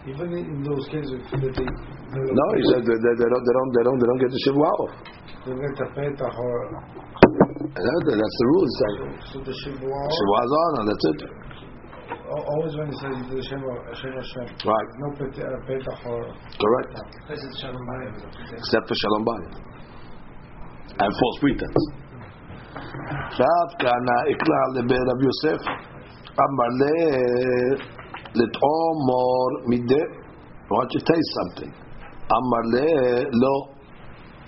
Even 0.09 0.27
in 0.31 0.63
those 0.63 0.85
cases 0.89 1.19
that 1.31 1.41
they, 1.43 1.51
they 1.51 2.21
No, 2.39 2.45
he 2.57 2.63
said 2.71 2.81
that 2.87 2.99
they, 3.03 3.13
they 3.19 3.29
don't, 3.33 3.43
they 3.47 3.55
don't, 3.57 3.71
they 3.75 3.83
don't, 3.87 3.99
they 4.01 4.07
don't 4.09 4.21
get 4.23 4.31
the 4.35 4.41
shivua 4.47 4.69
off. 4.83 4.93
they 5.45 5.53
get 5.59 5.73
the 5.81 5.87
petach 5.97 6.37
or 6.39 6.55
That- 7.69 8.05
That's 8.21 8.37
the 8.41 8.47
rule. 8.51 8.63
It's 8.69 8.79
like 8.85 8.97
so 9.31 9.37
the 9.49 9.55
shivua. 9.61 9.99
shivua's 10.17 10.53
on, 10.63 10.71
and 10.79 10.85
that's 10.89 11.05
it. 11.11 11.19
Always 12.29 12.73
when 12.77 12.87
it 12.93 12.97
says 13.01 13.15
the 13.25 13.41
Shem 13.49 13.61
Shem 13.99 14.13
Hashem. 14.13 14.47
Right, 14.65 14.89
No 15.01 15.07
pet- 15.17 15.41
uh, 15.41 15.59
petach 15.67 16.01
or. 16.09 16.21
correct. 16.63 16.91
Except 18.53 18.85
for 18.89 18.95
shalom 19.01 19.23
bayit 19.29 19.53
and 21.03 21.11
false 21.21 21.37
pretense. 21.43 21.83
עכשיו 23.29 23.65
כאן 23.81 24.05
אקרא 24.31 24.59
לבית 24.75 25.03
רב 25.09 25.19
יוסף 25.27 25.61
אמר 26.45 26.69
ל- 26.79 27.77
more 28.34 29.50
mideh. 29.68 30.06
I 30.64 30.72
want 30.72 30.90
you 30.92 31.00
to 31.00 31.06
taste 31.06 31.30
something. 31.38 31.72
Amar 32.30 32.64
le 32.72 33.30
lo. 33.32 33.68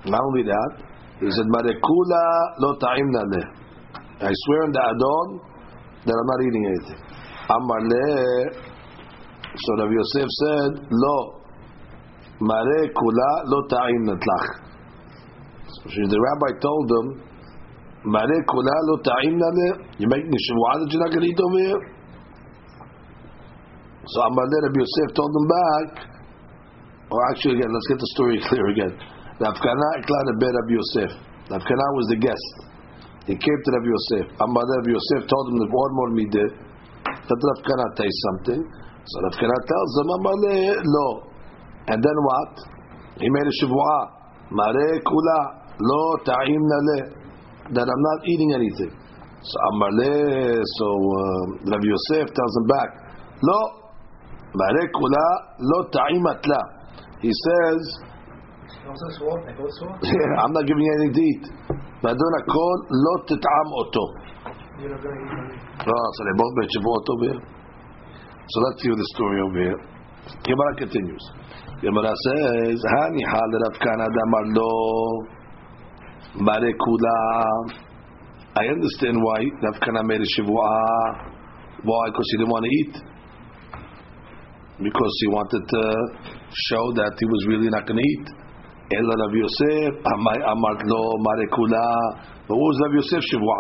Not 0.07 0.21
only 0.21 0.43
that, 0.45 0.73
he 1.21 1.31
said 1.31 1.47
marekula 1.47 2.25
lo 2.59 2.75
ta'imna 2.79 3.23
le. 3.33 3.43
I 4.21 4.33
swear 4.33 4.63
on 4.65 4.73
the 4.73 4.81
Adon 4.81 5.41
that 6.07 6.17
I'm 6.17 6.27
not 6.27 6.41
eating 6.47 6.65
anything. 6.67 7.01
Amar 7.51 7.81
le. 7.85 8.07
So 9.57 9.77
Rabbi 9.79 9.93
Yosef 9.93 10.29
said 10.41 10.73
lo. 10.91 11.41
Marekula 12.41 13.31
lo 13.47 13.63
ta'imna 13.69 14.15
tlach. 14.19 14.67
So 15.67 16.01
the 16.09 16.19
rabbi 16.21 16.61
told 16.61 16.91
him, 16.91 17.23
Marekula 18.05 18.75
lo 18.89 18.97
ta'imna 19.03 19.49
le. 19.53 19.69
You're 19.99 20.09
making 20.09 20.33
a 20.33 20.41
shavuah 20.47 20.81
that 20.81 20.89
you're 20.91 21.03
not 21.03 21.11
going 21.13 21.23
to 21.23 21.29
eat 21.29 21.41
over 21.41 21.59
here. 21.59 21.96
So 24.07 24.23
Amar 24.23 24.47
le 24.47 24.59
Rabbi 24.71 24.79
Yosef 24.79 25.09
told 25.15 25.31
them 25.35 25.47
back. 25.51 25.89
Or 27.11 27.21
actually, 27.31 27.59
again, 27.59 27.71
let's 27.71 27.89
get 27.91 27.99
the 27.99 28.11
story 28.15 28.39
clear 28.49 28.67
again. 28.71 28.93
Rav 29.43 29.57
Kana 29.59 29.89
ikla 30.03 30.19
be 30.39 30.47
Rabbi 30.47 30.75
Yosef. 30.75 31.11
Rav 31.51 31.63
Kana 31.63 31.87
was 31.99 32.07
the 32.11 32.19
guest. 32.23 32.51
He 33.27 33.35
came 33.35 33.59
to 33.63 33.71
Rabbi 33.75 33.91
Yosef. 33.91 34.27
Amar 34.39 34.63
le 34.63 34.75
Rabbi 34.83 34.93
Yosef 34.95 35.21
told 35.27 35.45
him 35.51 35.57
the 35.63 35.69
one 35.71 35.93
more 35.99 36.11
midah. 36.15 36.49
Let 37.27 37.41
Rav 37.43 37.61
Kana 37.67 37.87
taste 37.99 38.21
something. 38.31 38.61
So 39.07 39.15
Rav 39.27 39.35
Kana 39.39 39.57
tells 39.67 39.91
him, 39.99 40.09
Amar 40.15 40.37
le 40.43 40.57
lo. 40.83 41.07
And 41.91 41.99
then 42.03 42.17
what? 42.23 42.53
He 43.19 43.29
made 43.31 43.47
a 43.47 43.55
shavua. 43.63 44.17
Mare 44.51 45.03
kula 45.03 45.39
lo 45.83 46.03
ta'im 46.23 46.63
nale 46.63 47.27
that 47.75 47.87
I'm 47.91 48.03
not 48.03 48.19
eating 48.27 48.51
anything. 48.55 48.93
So 49.43 49.57
Amarle, 49.71 50.63
so 50.79 50.87
uh, 50.91 51.71
Rabbi 51.71 51.87
Yosef 51.87 52.31
tells 52.35 52.53
him 52.59 52.67
back, 52.67 52.89
Lo, 53.43 53.86
He 57.21 57.31
says, 57.33 57.83
I'm 58.87 60.53
not 60.53 60.67
giving 60.67 60.83
you 60.83 60.93
anything 61.01 61.15
to 61.15 61.23
eat. 61.23 61.45
Kol 62.03 62.79
lo 62.91 63.15
tit'am 63.27 63.69
oto. 63.75 64.05
Oh, 64.79 66.07
so 66.13 66.21
they 66.25 66.35
both 66.37 66.55
made 66.57 66.71
Shavuot 66.77 67.09
here. 67.23 67.41
So 68.49 68.61
let's 68.61 68.83
hear 68.83 68.95
the 68.95 69.09
story 69.15 69.41
over 69.41 69.59
here. 69.59 69.81
Gemara 70.45 70.75
continues. 70.77 71.25
Gemara 71.81 72.13
says, 72.25 72.83
hal 72.97 73.13
Rav 73.13 73.77
Kana 73.81 74.07
damar 74.07 74.45
lo. 74.55 74.71
Mare. 76.41 76.73
I 78.57 78.65
understand 78.69 79.23
why 79.23 79.41
Rav 79.63 79.81
Kana 79.81 80.03
made 80.05 80.21
a 80.21 80.29
shivua. 80.37 81.37
Why? 81.83 82.07
Because 82.07 82.29
he 82.31 82.37
didn't 82.39 82.51
want 82.51 82.65
to 82.65 82.71
eat. 82.71 82.95
Because 84.87 85.15
he 85.19 85.29
wanted 85.35 85.63
to 85.67 85.83
show 86.71 86.85
that 87.03 87.19
he 87.19 87.27
was 87.27 87.43
really 87.51 87.67
not 87.67 87.91
going 87.91 87.99
to 87.99 88.07
eat. 88.07 88.27
Ella 88.95 89.15
Rav 89.19 89.35
Yosef, 89.35 89.99
Amar 89.99 90.39
Amar 90.47 90.75
lo 90.87 91.19
Mare 91.19 91.47
kula. 91.51 91.91
But 92.47 92.55
what 92.55 92.71
was 92.71 92.79
Yosef 93.03 93.19
shivua? 93.27 93.59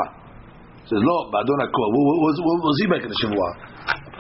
He 0.86 0.94
says, 0.94 1.02
Lo, 1.02 1.16
Badon 1.34 1.66
Akol. 1.66 1.88
What 1.90 2.30
was, 2.30 2.76
he 2.78 2.86
making 2.86 3.10
a 3.10 3.18
shivua? 3.18 3.50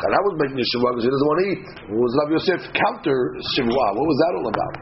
Kana 0.02 0.18
was 0.26 0.34
making 0.42 0.58
a 0.58 0.66
shivua 0.66 0.98
because 0.98 1.06
he 1.06 1.12
doesn't 1.14 1.28
want 1.30 1.38
to 1.38 1.46
eat. 1.46 1.62
What 1.94 2.02
was 2.02 2.12
Rav 2.18 2.28
Yosef 2.34 2.60
counter 2.74 3.18
shivua? 3.54 3.86
What 3.94 4.06
was 4.10 4.18
that 4.18 4.32
all 4.34 4.48
about? 4.50 4.74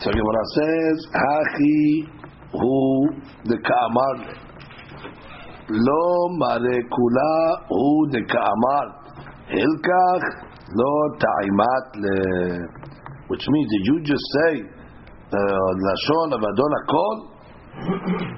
So 0.00 0.08
Gemara 0.08 0.44
says, 0.56 0.96
Hachi 1.12 2.16
hu 2.56 3.12
the 3.44 3.58
ka'amar 3.60 4.16
lo 5.68 6.28
mare 6.40 6.80
kula 6.88 7.32
hu 7.68 8.08
the 8.12 8.24
ka'amar 8.24 8.86
hilkach 9.52 10.45
lo 10.80 10.92
ta'imat 11.24 11.86
le 12.04 12.16
which 13.28 13.44
means 13.48 13.68
did 13.74 13.84
you 13.90 13.96
just 14.10 14.26
say 14.36 14.52
uh, 14.62 15.70
lashon 15.86 16.28
of 16.36 16.42
adon 16.50 16.72
akol 16.80 17.16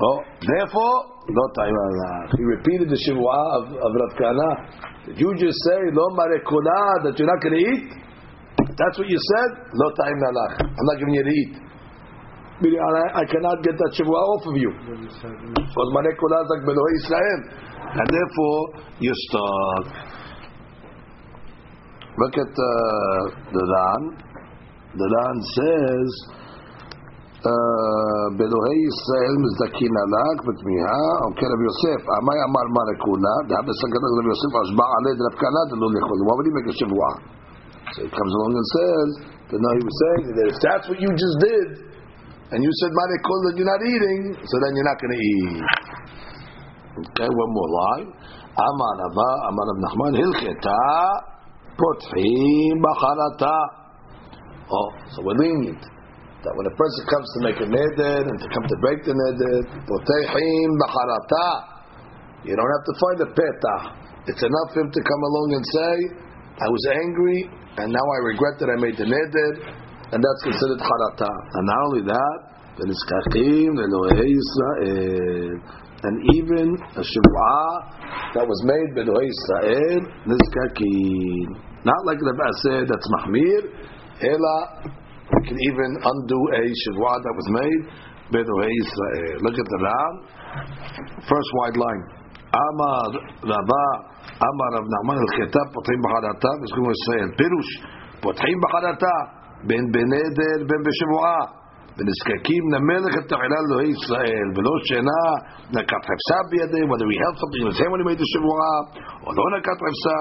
oh 0.08 0.18
therefore 0.50 0.96
lo 1.38 1.44
ta'imat 1.58 2.36
he 2.36 2.44
repeated 2.54 2.88
the 2.88 3.00
shivua 3.04 3.40
of, 3.58 3.64
of 3.86 3.90
Rav 4.02 4.12
Kana 4.20 4.50
did 5.06 5.18
you 5.20 5.30
just 5.36 5.58
say 5.68 5.80
lo 5.92 6.10
mare 6.18 6.40
kula 6.50 6.80
that 7.04 7.18
you're 7.18 7.30
not 7.30 7.42
going 7.42 7.56
to 7.58 7.64
eat 7.72 7.88
that's 8.78 8.96
what 8.98 9.08
you 9.08 9.20
said 9.30 9.50
lo 9.74 9.90
ta'im 10.00 10.18
nalach 10.26 10.54
I'm 10.62 10.86
not 10.90 10.98
giving 10.98 11.14
you 11.14 11.24
to 11.24 11.34
eat 11.42 11.68
Meaning, 12.60 12.82
I, 12.82 13.22
I 13.22 13.24
cannot 13.30 13.62
get 13.62 13.78
that 13.78 13.90
shivua 13.94 14.18
off 14.18 14.42
of 14.50 14.56
you. 14.58 14.74
Because 14.74 15.88
Mane 15.94 16.10
Kula 16.18 16.42
is 16.42 16.48
like 16.50 16.64
Belohe 16.66 16.90
Israel. 16.98 17.40
And 17.86 18.06
therefore, 18.10 18.60
you 18.98 19.12
stop. 19.30 19.86
Look 22.18 22.34
at 22.34 22.50
uh, 22.50 23.20
the 23.54 23.62
Ran. 23.62 24.02
The 24.98 25.06
Ran 25.06 25.36
says, 25.54 26.10
uh, 27.46 28.26
"Belohei 28.34 28.78
Yisrael 28.82 29.34
mizdakin 29.38 29.94
alak 29.94 30.38
betmiha." 30.42 30.98
Okay, 31.30 31.46
of 31.46 31.60
Yosef. 31.62 32.02
Amay 32.02 32.38
Amar 32.42 32.66
Marekuna. 32.74 33.34
The 33.46 33.54
Habib 33.62 33.70
Sagadak 33.70 34.12
Rabbi 34.18 34.30
Yosef 34.34 34.50
Ashba 34.50 34.84
Ale 34.98 35.10
Drafkana 35.14 35.62
Delul 35.70 35.94
Lechol. 35.94 36.18
Why 36.26 36.34
would 36.34 36.46
he 36.50 36.54
make 36.58 36.66
a 36.66 36.74
shivua? 36.74 37.10
So 37.94 37.98
he 38.02 38.10
comes 38.10 38.32
along 38.34 38.52
and 38.58 38.66
says 38.66 39.08
that 39.54 39.58
now 39.62 39.72
he 39.78 39.82
was 39.86 39.96
saying 40.02 40.24
that 40.34 40.46
if 40.50 40.56
that's 40.58 40.86
what 40.90 40.98
you 40.98 41.10
just 41.14 41.36
did, 41.38 41.68
and 42.50 42.58
you 42.66 42.72
said 42.82 42.90
Marekul 42.98 43.38
that 43.46 43.54
you're 43.62 43.70
not 43.78 43.82
eating, 43.86 44.20
so 44.42 44.54
then 44.58 44.74
you're 44.74 44.90
not 44.90 44.98
going 44.98 45.14
to 45.14 45.22
eat. 45.22 45.62
Okay, 47.14 47.30
one 47.30 47.50
more 47.54 47.70
line. 47.78 48.08
Amar 48.58 48.94
Abba, 49.06 49.30
Amar 49.54 49.66
Abnachman 49.70 50.12
Hilcheta. 50.18 51.37
Oh, 54.68 54.90
so 55.14 55.22
we're 55.22 55.38
lenient. 55.38 55.80
That 56.42 56.54
when 56.54 56.66
a 56.66 56.74
person 56.74 57.02
comes 57.06 57.28
to 57.34 57.40
make 57.46 57.58
a 57.62 57.66
neder 57.70 58.26
and 58.26 58.38
to 58.38 58.48
come 58.50 58.66
to 58.66 58.76
break 58.82 59.02
the 59.06 59.14
neder, 59.14 59.62
Potchim 59.86 60.70
B'harata. 60.74 61.78
You 62.46 62.54
don't 62.54 62.70
have 62.70 62.84
to 62.86 62.94
find 62.98 63.18
a 63.22 63.30
petah. 63.34 63.82
It's 64.26 64.42
enough 64.42 64.74
for 64.74 64.80
him 64.82 64.90
to 64.90 65.00
come 65.02 65.22
along 65.22 65.48
and 65.54 65.64
say, 65.66 65.94
I 66.58 66.68
was 66.68 66.84
angry, 66.94 67.50
and 67.78 67.90
now 67.90 68.06
I 68.06 68.18
regret 68.26 68.58
that 68.58 68.70
I 68.70 68.76
made 68.82 68.96
the 68.98 69.06
neder, 69.06 69.50
and 70.10 70.18
that's 70.18 70.42
considered 70.42 70.82
harata. 70.82 71.30
And 71.30 71.62
not 71.66 71.78
only 71.90 72.02
that, 72.10 72.38
v'niskachim 72.78 73.78
Elohei 73.78 74.30
Yisrael, 74.30 75.62
and 76.02 76.14
even 76.34 76.74
a 76.94 77.02
shivua 77.02 78.34
that 78.34 78.46
was 78.46 78.62
made 78.66 78.94
b'Elohei 78.94 79.26
Yisrael 79.26 80.02
niskakim. 80.26 81.67
Not 81.84 82.00
like 82.06 82.18
the 82.18 82.34
said 82.62 82.88
that's 82.90 83.08
Mahmir, 83.14 83.62
Ela 84.18 84.58
can 85.46 85.58
even 85.70 85.90
undo 86.02 86.40
a 86.58 86.62
Shivwa 86.66 87.12
that 87.22 87.34
was 87.38 87.48
made, 87.54 87.82
Bedoe 88.34 88.66
Israel. 88.66 89.36
Look 89.46 89.54
at 89.54 89.68
the 89.68 89.78
Ran. 89.84 90.14
First 91.22 91.50
white 91.62 91.76
line. 91.76 92.02
Amar 92.48 93.12
Rabba, 93.44 93.84
Amar 94.40 94.70
Rav 94.74 94.86
Nahman 94.88 95.18
al-Khitab, 95.20 95.66
Potim 95.70 95.98
B'Harata, 96.02 96.50
Vizkum 96.64 96.84
Israel. 96.90 97.28
Pirush, 97.36 97.72
Potim 98.24 98.56
B'Harata, 98.64 99.14
Ben 99.68 99.84
Beneder, 99.92 100.66
Ben 100.66 100.80
B'Shivwa. 100.82 101.67
ונזקקים 101.97 102.63
למלך 102.73 103.13
התחילה 103.21 103.57
אלוהי 103.65 103.89
ישראל, 103.95 104.47
ולא 104.55 104.73
שאינה 104.85 105.23
נקת 105.77 106.03
חפשה 106.09 106.37
בידיהם, 106.49 106.87
whether 106.91 107.07
he 107.13 107.17
held 107.23 107.37
something 107.41 107.61
in 107.63 107.69
his 107.71 107.79
hand 107.81 107.91
when 107.93 108.01
he 108.01 108.07
made 108.09 108.21
the 108.23 108.29
שבועה, 108.33 108.75
או 109.23 109.29
לא 109.39 109.45
נקת 109.55 109.77
חפשה, 109.85 110.17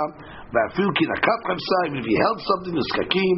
ואפילו 0.52 0.90
כי 0.96 1.04
נקת 1.14 1.40
חפשה, 1.48 1.78
even 1.86 1.98
if 2.02 2.06
he 2.10 2.16
held 2.24 2.40
something, 2.50 2.74
נזקקים, 2.80 3.36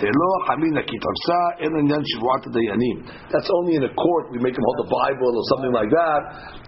דלא 0.00 0.32
חמין 0.46 0.72
נקית 0.78 1.02
חפשה, 1.08 1.40
אין 1.60 1.72
עניין 1.80 2.02
שבועת 2.10 2.42
הדיינים. 2.46 2.96
That's 3.30 3.50
only 3.58 3.72
in 3.78 3.84
a 3.90 3.92
court, 4.02 4.24
we 4.32 4.38
make 4.46 4.56
him 4.58 4.64
hold 4.68 4.78
the 4.84 4.90
Bible 5.00 5.32
or 5.38 5.44
something 5.52 5.72
like 5.78 5.90
that, 5.98 6.22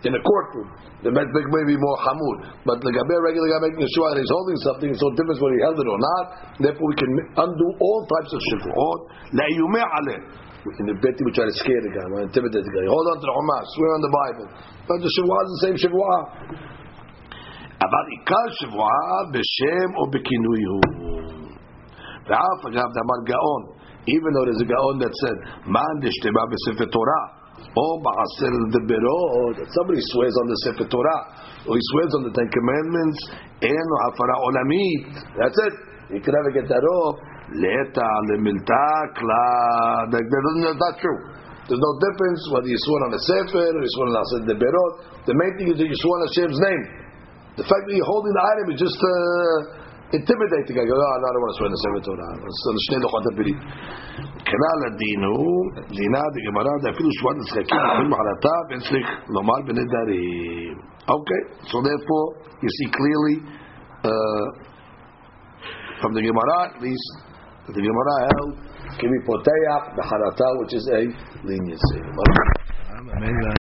in 0.07 0.13
a 0.21 0.23
courtroom. 0.31 0.69
The 1.03 1.11
may 1.15 1.65
be 1.71 1.77
more 1.79 1.99
hamud. 2.03 2.39
But 2.67 2.83
the 2.83 2.91
gaber 2.91 3.19
regular 3.23 3.47
guy 3.47 3.61
making 3.71 3.87
a 3.87 3.91
shua 3.95 4.07
and 4.11 4.19
he's 4.19 4.35
holding 4.35 4.59
something, 4.67 4.89
it's 4.91 4.99
no 4.99 5.15
difference 5.15 5.39
whether 5.39 5.55
he 5.55 5.63
held 5.63 5.79
it 5.79 5.87
or 5.87 6.01
not. 6.11 6.25
Therefore, 6.59 6.87
we 6.91 6.97
can 6.99 7.13
undo 7.39 7.67
all 7.79 8.01
types 8.19 8.31
of 8.35 8.41
shivuot. 8.51 9.01
La'yumeh 9.39 9.87
aleh. 9.99 10.21
in 10.64 10.86
the 10.88 10.96
Beti, 10.96 11.22
we 11.28 11.32
try 11.36 11.44
to 11.44 11.56
scare 11.60 11.82
the 11.84 11.92
guy, 11.92 12.06
we 12.08 12.24
intimidate 12.24 12.64
the 12.64 12.74
guy. 12.74 12.86
Hold 12.88 13.06
on 13.12 13.18
to 13.20 13.26
the 13.28 13.34
Chumash. 13.36 13.68
swear 13.76 13.92
on 14.00 14.02
the 14.08 14.14
Bible. 14.16 14.48
But 14.88 14.98
the 15.04 15.12
Shavua 15.12 15.38
is 15.44 15.52
the 15.52 15.62
same 15.68 15.78
Shavua. 15.84 16.18
אבל 17.84 18.06
עיקר 18.16 18.48
שבועה 18.60 19.18
בשם 19.34 19.90
או 19.98 20.04
בכינוי 20.12 20.62
הוא. 20.72 20.84
ואף 22.28 22.60
אגב 22.70 22.90
דאמר 22.96 23.20
גאון, 23.32 23.62
even 24.16 24.30
though 24.34 24.46
there's 24.48 24.64
a 24.66 24.70
גאון 24.74 24.96
that 25.04 25.14
said, 25.22 25.38
מאן 25.76 25.96
דשתמה 26.04 26.44
בספר 26.52 26.86
תורה, 26.96 27.24
או 27.78 27.88
בעשר 28.04 28.54
דברו, 28.74 29.22
somebody 29.76 30.02
swears 30.12 30.36
on 30.42 30.46
the 30.52 30.58
ספר 30.66 30.86
תורה, 30.94 31.20
or 31.68 31.74
he 31.78 31.84
swears 31.92 32.14
on 32.18 32.22
the 32.28 32.34
Ten 32.38 32.48
Commandments, 32.58 33.20
אין 33.62 33.86
לו 33.92 33.98
הפרה 34.06 34.36
עולמית, 34.46 35.08
that's 35.40 35.60
it, 35.68 35.76
you 36.14 36.22
can 36.24 36.34
never 36.38 36.52
get 36.58 36.68
that 36.74 36.86
off. 36.98 37.33
לטע 37.63 38.09
למילתא 38.29 38.89
כלל, 39.19 40.05
that's 40.13 40.81
not 40.85 40.95
true. 41.01 41.21
There's 41.69 41.85
no 41.85 41.95
difference 42.01 42.41
whether 42.49 42.65
you 42.65 42.81
swear 42.81 43.01
on 43.09 43.13
a 43.13 43.23
sefer 43.29 43.61
or 43.61 43.81
you 43.85 43.93
swear 43.93 44.09
on 44.09 44.17
a 44.17 44.41
deberot. 44.49 44.93
The 45.29 45.37
main 45.37 45.53
thing 45.61 45.69
is 45.69 45.77
that 45.77 45.85
you 45.85 45.99
swear 46.01 46.17
on 46.17 46.23
Hashem's 46.25 46.61
name. 46.65 46.83
The 47.61 47.67
fact 47.69 47.83
that 47.85 47.93
you're 47.93 48.09
holding 48.09 48.33
the 48.33 48.45
item 48.57 48.67
is 48.73 48.79
just 48.81 48.97
uh, 48.97 50.17
intimidating. 50.17 50.81
I 50.81 50.85
go, 50.89 50.97
oh, 50.97 51.05
no, 51.05 51.07
I 51.13 51.31
don't 51.37 51.43
want 51.45 51.53
to 51.53 51.57
swear 51.61 51.69
on 51.69 51.75
the 51.77 51.83
sefer 51.85 52.01
Torah. 52.09 52.29
So 52.41 52.69
the 52.73 52.83
shnei 52.89 52.99
lochot 53.05 53.25
הפילים. 53.33 53.59
כנ"ל 54.49 54.81
הדין 54.87 55.23
הוא, 55.25 55.57
דינה 55.99 56.23
דגמרא 56.35 56.73
דאפילו 56.83 57.11
שבועת 57.13 57.37
נזקקים 57.37 57.79
יכולים 57.87 58.11
מחלתה 58.11 58.57
ואין 58.69 58.81
צריך 58.81 59.09
לומר 59.35 59.59
בנדרים. 59.67 60.75
Okay, 61.17 61.43
so 61.71 61.77
therefore 61.89 62.27
you 62.63 62.71
see 62.77 62.89
clearly 62.99 63.37
uh, 64.09 64.47
from 66.01 66.15
the 66.15 66.23
Gemara 66.23 66.59
at 66.69 66.81
least 66.81 67.09
that 67.17 67.29
the 67.68 67.80
Gemara 67.80 68.16
held 68.28 68.52
can 69.00 69.10
be 69.10 69.20
poteach 69.24 69.96
b'harata 69.96 70.48
which 70.60 70.74
is 70.74 70.86
a 70.92 71.02
leniency. 71.48 72.00